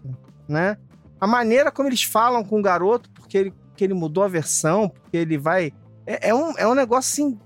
[0.48, 0.76] né?
[1.20, 4.88] A maneira como eles falam com o garoto, porque ele, que ele mudou a versão,
[4.88, 5.72] porque ele vai...
[6.06, 7.38] É, é um, é um negócio, assim,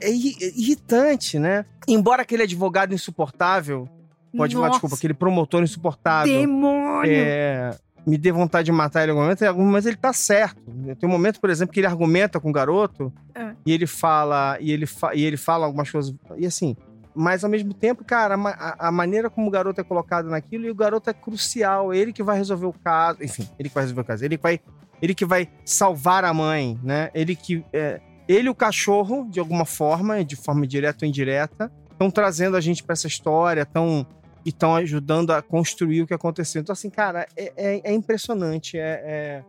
[0.00, 1.64] é- é irri- irritante, né?
[1.86, 3.88] Embora aquele advogado insuportável...
[4.36, 6.32] Pode falar, desculpa, aquele promotor insuportável...
[6.32, 7.12] Demônio!
[7.12, 10.12] É, me dê vontade de matar ele em algum momento, em algum momento ele tá
[10.12, 10.62] certo.
[10.98, 13.54] Tem um momento, por exemplo, que ele argumenta com o garoto É.
[13.66, 16.76] e ele fala e ele, fa- e ele fala algumas coisas e assim.
[17.12, 20.70] Mas ao mesmo tempo, cara, a- a maneira como o garoto é colocado naquilo e
[20.70, 21.92] o garoto é crucial.
[21.92, 24.24] Ele que vai resolver o caso, enfim, ele que vai resolver o caso.
[24.24, 24.60] Ele que vai,
[25.02, 27.10] ele que vai salvar a mãe, né?
[27.14, 31.70] Ele que é, ele e o cachorro de alguma forma, de forma direta ou indireta,
[31.90, 34.06] estão trazendo a gente pra essa história, estão
[34.44, 36.62] e estão ajudando a construir o que aconteceu.
[36.62, 38.78] Então, assim, cara, é, é- é impressionante.
[38.78, 39.44] É,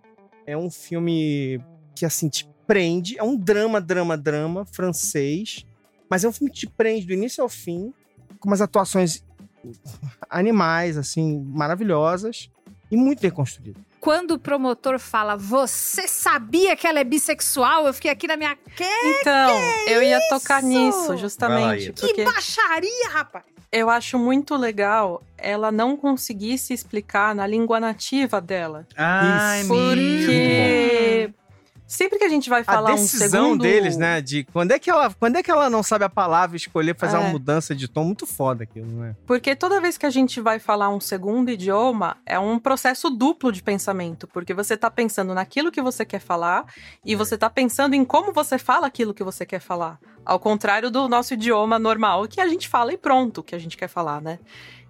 [0.46, 1.62] é, é um filme
[1.96, 3.18] que, assim, te prende.
[3.18, 5.66] É um drama, drama, drama francês.
[6.10, 7.94] Mas é um filme que te prende do início ao fim,
[8.38, 9.24] com umas atuações
[10.30, 12.50] animais, assim, maravilhosas
[12.90, 13.80] e muito bem construído.
[14.02, 17.86] Quando o promotor fala, você sabia que ela é bissexual?
[17.86, 18.58] Eu fiquei aqui na minha.
[18.76, 20.30] Que Então, que eu ia isso?
[20.30, 21.62] tocar nisso, justamente.
[21.62, 21.94] lá, Ida.
[21.94, 23.46] Que porque baixaria, rapaz!
[23.72, 28.86] eu acho muito legal ela não conseguir se explicar na língua nativa dela.
[28.98, 31.32] Ai, Porque
[31.92, 33.62] sempre que a gente vai falar a um decisão segundo...
[33.64, 36.56] deles, né, de quando é que ela, quando é que ela não sabe a palavra
[36.56, 37.20] escolher fazer É.
[37.20, 39.16] uma mudança de tom muito foda aquilo, né?
[39.26, 43.52] Porque toda vez que a gente vai falar um segundo idioma, é um processo duplo
[43.52, 44.28] de pensamento.
[44.28, 46.66] Porque você tá pensando naquilo que você quer falar
[47.04, 50.00] e você tá pensando em como você fala aquilo que você quer falar.
[50.24, 53.60] Ao contrário do nosso idioma normal, que a gente fala e pronto o que a
[53.60, 54.40] gente quer falar, né?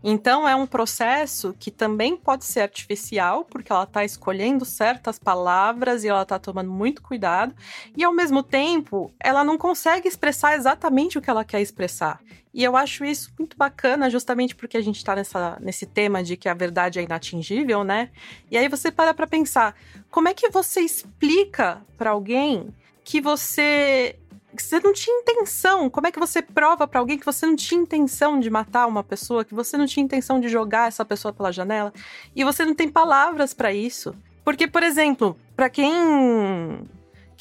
[0.03, 6.03] Então é um processo que também pode ser artificial, porque ela tá escolhendo certas palavras
[6.03, 7.55] e ela tá tomando muito cuidado,
[7.95, 12.19] e ao mesmo tempo ela não consegue expressar exatamente o que ela quer expressar.
[12.53, 16.35] E eu acho isso muito bacana, justamente porque a gente tá nessa, nesse tema de
[16.35, 18.09] que a verdade é inatingível, né?
[18.49, 19.75] E aí você para pra pensar,
[20.09, 22.73] como é que você explica pra alguém
[23.03, 24.17] que você
[24.57, 25.89] você não tinha intenção.
[25.89, 29.03] Como é que você prova pra alguém que você não tinha intenção de matar uma
[29.03, 31.93] pessoa, que você não tinha intenção de jogar essa pessoa pela janela
[32.35, 34.15] e você não tem palavras pra isso?
[34.43, 35.91] Porque, por exemplo, pra quem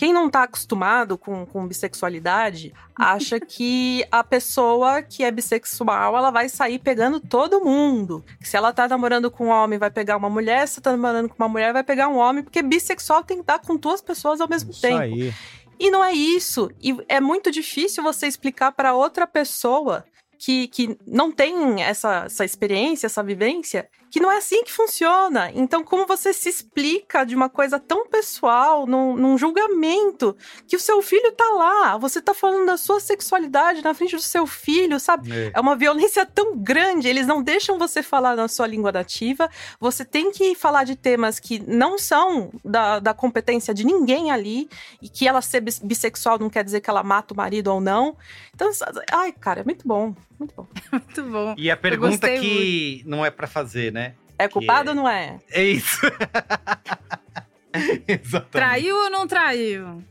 [0.00, 6.30] quem não tá acostumado com, com bissexualidade acha que a pessoa que é bissexual ela
[6.30, 8.24] vai sair pegando todo mundo.
[8.40, 11.28] Que se ela tá namorando com um homem, vai pegar uma mulher, se tá namorando
[11.28, 14.40] com uma mulher, vai pegar um homem, porque bissexual tem que dar com duas pessoas
[14.40, 15.02] ao mesmo Isso tempo.
[15.02, 15.34] aí.
[15.80, 16.70] E não é isso.
[16.78, 20.04] E é muito difícil você explicar para outra pessoa
[20.38, 25.50] que, que não tem essa, essa experiência, essa vivência, que não é assim que funciona.
[25.54, 30.36] Então, como você se explica de uma coisa tão pessoal, num, num julgamento,
[30.66, 34.22] que o seu filho tá lá, você tá falando da sua sexualidade na frente do
[34.22, 35.32] seu filho, sabe?
[35.32, 35.52] É.
[35.54, 39.48] É uma violência tão grande, eles não deixam você falar na sua língua nativa,
[39.78, 44.68] você tem que falar de temas que não são da, da competência de ninguém ali,
[45.00, 47.80] e que ela ser bis- bissexual não quer dizer que ela mata o marido ou
[47.80, 48.16] não.
[48.54, 48.70] Então,
[49.12, 50.66] ai, cara, é muito bom, muito bom.
[50.90, 51.54] Muito bom.
[51.56, 54.14] E a pergunta que não é pra fazer, né?
[54.38, 55.38] É culpado ou não é?
[55.50, 56.00] É isso.
[58.08, 58.50] Exatamente.
[58.50, 60.02] Traiu ou não traiu?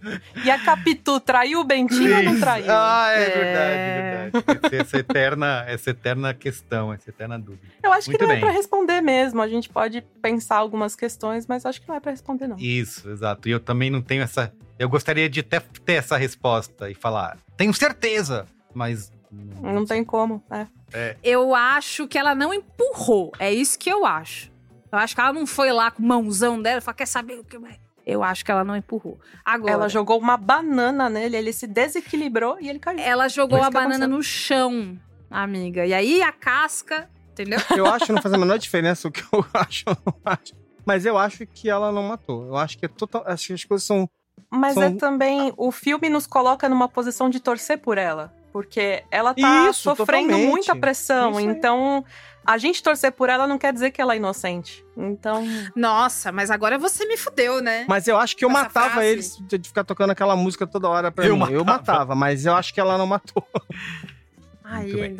[0.45, 2.65] E a Capitu traiu o Bentinho ou não traiu?
[2.69, 4.75] Ah, é, verdade, verdade.
[4.77, 7.67] Essa eterna, essa eterna questão, essa eterna dúvida.
[7.83, 8.37] Eu acho que Muito não bem.
[8.37, 9.41] é pra responder mesmo.
[9.41, 12.55] A gente pode pensar algumas questões, mas acho que não é pra responder, não.
[12.57, 13.49] Isso, exato.
[13.49, 14.53] E eu também não tenho essa.
[14.77, 19.11] Eu gostaria de até ter essa resposta e falar, tenho certeza, mas.
[19.31, 20.67] Não tem como, é.
[20.93, 21.17] É.
[21.23, 23.31] Eu acho que ela não empurrou.
[23.37, 24.51] É isso que eu acho.
[24.91, 27.39] Eu acho que ela não foi lá com o mãozão dela e falou: quer saber
[27.39, 27.79] o que vai?
[28.05, 29.19] Eu acho que ela não empurrou.
[29.45, 29.71] Agora.
[29.71, 32.99] Ela jogou uma banana nele, ele se desequilibrou e ele caiu.
[32.99, 34.97] Ela jogou a banana no chão,
[35.29, 35.85] amiga.
[35.85, 37.59] E aí a casca, entendeu?
[37.77, 40.53] Eu acho que não faz a menor diferença o que eu acho ou não acho.
[40.83, 42.47] Mas eu acho que ela não matou.
[42.47, 43.23] Eu acho que é total.
[43.27, 44.09] Acho que as coisas são.
[44.49, 45.53] Mas são- é também.
[45.55, 48.33] O filme nos coloca numa posição de torcer por ela.
[48.51, 50.47] Porque ela tá Isso, sofrendo totalmente.
[50.49, 51.31] muita pressão.
[51.31, 51.45] Isso aí.
[51.45, 52.03] então,
[52.45, 54.83] a gente torcer por ela não quer dizer que ela é inocente.
[54.97, 55.45] Então.
[55.75, 57.85] Nossa, mas agora você me fudeu, né?
[57.87, 59.07] Mas eu acho que eu Essa matava frase.
[59.07, 61.51] eles de ficar tocando aquela música toda hora pra Eu mim.
[61.51, 61.91] Eu matava.
[61.99, 63.45] matava, mas eu acho que ela não matou.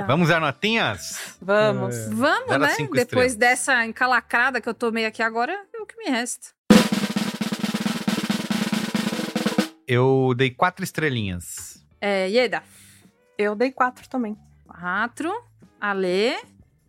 [0.08, 1.38] Vamos às notinhas?
[1.42, 1.96] Vamos.
[1.96, 2.10] É.
[2.10, 2.76] Vamos, né?
[2.78, 3.36] Depois estrelas.
[3.36, 6.50] dessa encalacrada que eu tomei aqui agora, é o que me resta.
[9.88, 11.84] Eu dei quatro estrelinhas.
[12.00, 12.62] É, Ieda.
[13.40, 14.38] Eu dei quatro também.
[14.68, 15.32] Quatro.
[15.80, 16.36] Ale.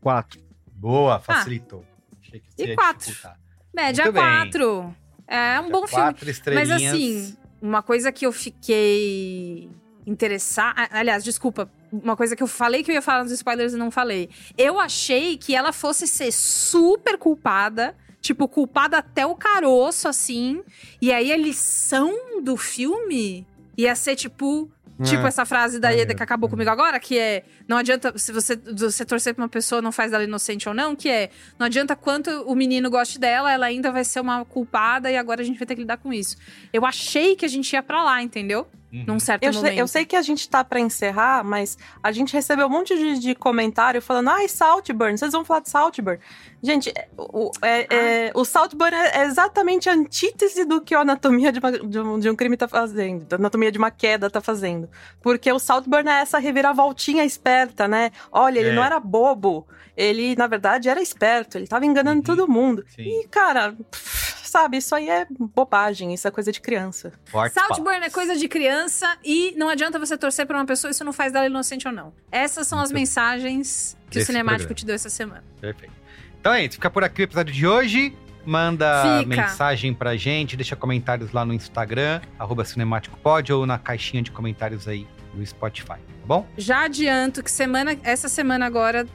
[0.01, 0.41] Quatro.
[0.75, 1.85] Boa, facilitou.
[2.21, 2.65] Achei que Ah.
[2.73, 3.07] E quatro.
[3.07, 3.39] dificultar.
[3.73, 4.23] Média Muito bem.
[4.23, 4.97] quatro.
[5.29, 6.05] É um bom filme.
[6.05, 9.71] Quatro Mas assim, uma coisa que eu fiquei
[10.05, 10.89] interessada.
[10.91, 11.71] Aliás, desculpa.
[11.93, 14.29] Uma coisa que eu falei que eu ia falar nos spoilers e não falei.
[14.59, 17.97] Eu achei que ela fosse ser super culpada.
[18.21, 20.63] Tipo, culpada até o caroço, assim.
[21.01, 23.47] E aí a lição do filme
[23.79, 24.69] ia ser, tipo.
[25.03, 25.29] Tipo É.
[25.29, 29.05] essa frase da Ieda que acabou comigo agora, que é: não adianta, se você, você
[29.05, 32.31] torcer pra uma pessoa, não faz dela inocente ou não, que é: não adianta quanto
[32.43, 35.67] o menino goste dela, ela ainda vai ser uma culpada e agora a gente vai
[35.67, 36.37] ter que lidar com isso.
[36.73, 38.67] Eu achei que a gente ia pra lá, entendeu?
[38.93, 39.71] Num certo Eu momento.
[39.71, 42.97] sei, eu sei que a gente tá pra encerrar, mas a gente recebeu um monte
[42.97, 46.19] de, de comentário falando: ai, Saltburn, vocês vão falar de Saltburn.
[46.63, 47.87] Gente, é, o, é-
[48.29, 51.99] é- o Saltburn é é exatamente a antítese do que a anatomia de, uma- de
[52.01, 54.89] um, de um crime tá fazendo, a anatomia de uma queda tá fazendo.
[55.23, 58.11] Porque o Saltburn é essa reviravoltinha esperta, né?
[58.33, 58.73] Olha, ele É.
[58.75, 59.67] não era bobo,
[59.97, 62.85] ele, na verdade, era esperto, ele tava enganando todo mundo.
[62.99, 67.13] E, cara, pff, sabe, isso aí é bobagem, isso é coisa de criança.
[67.53, 71.13] Saltburn é coisa de criança e não adianta você torcer pra uma pessoa, isso não
[71.13, 72.13] faz dela inocente ou não.
[72.31, 74.75] Essas são as mensagens que o Cinemático programa.
[74.75, 75.45] te deu essa semana.
[75.61, 75.95] Perfeito.
[76.41, 78.17] Então é isso, fica por aqui o episódio de hoje.
[78.45, 79.29] Manda Fica.
[79.43, 84.89] mensagem pra gente, deixa comentários lá no Instagram, arroba cinemáticopod, ou na caixinha de comentários
[84.89, 86.47] aí do Spotify, tá bom?
[86.57, 89.07] Já adianto que semana, essa semana agora,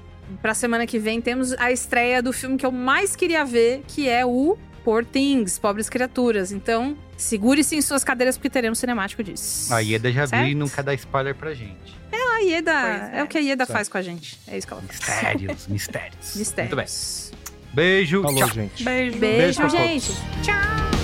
[0.44, 4.08] pra semana que vem, temos a estreia do filme que eu mais queria ver, que
[4.08, 6.52] é o Poor Things, Pobres Criaturas.
[6.54, 9.74] Então, segure-se em suas cadeiras porque teremos cinemático disso.
[9.74, 10.48] A Ieda já viu Certo?
[10.52, 12.00] e não quer dar spoiler pra gente.
[12.12, 13.24] É a Ieda, Pois é.
[13.24, 13.76] o que a Ieda Certo.
[13.76, 14.40] faz com a gente.
[14.48, 15.00] É isso que ela faz.
[15.00, 16.36] Mistérios, mistérios.
[16.38, 16.72] Mistérios.
[16.72, 17.74] Muito bem.
[17.74, 18.50] Beijo, Falou, tchau.
[18.54, 18.84] gente.
[18.84, 19.18] Beijo.
[19.18, 20.12] Beijo, Beijo gente.
[20.44, 20.95] Tchau.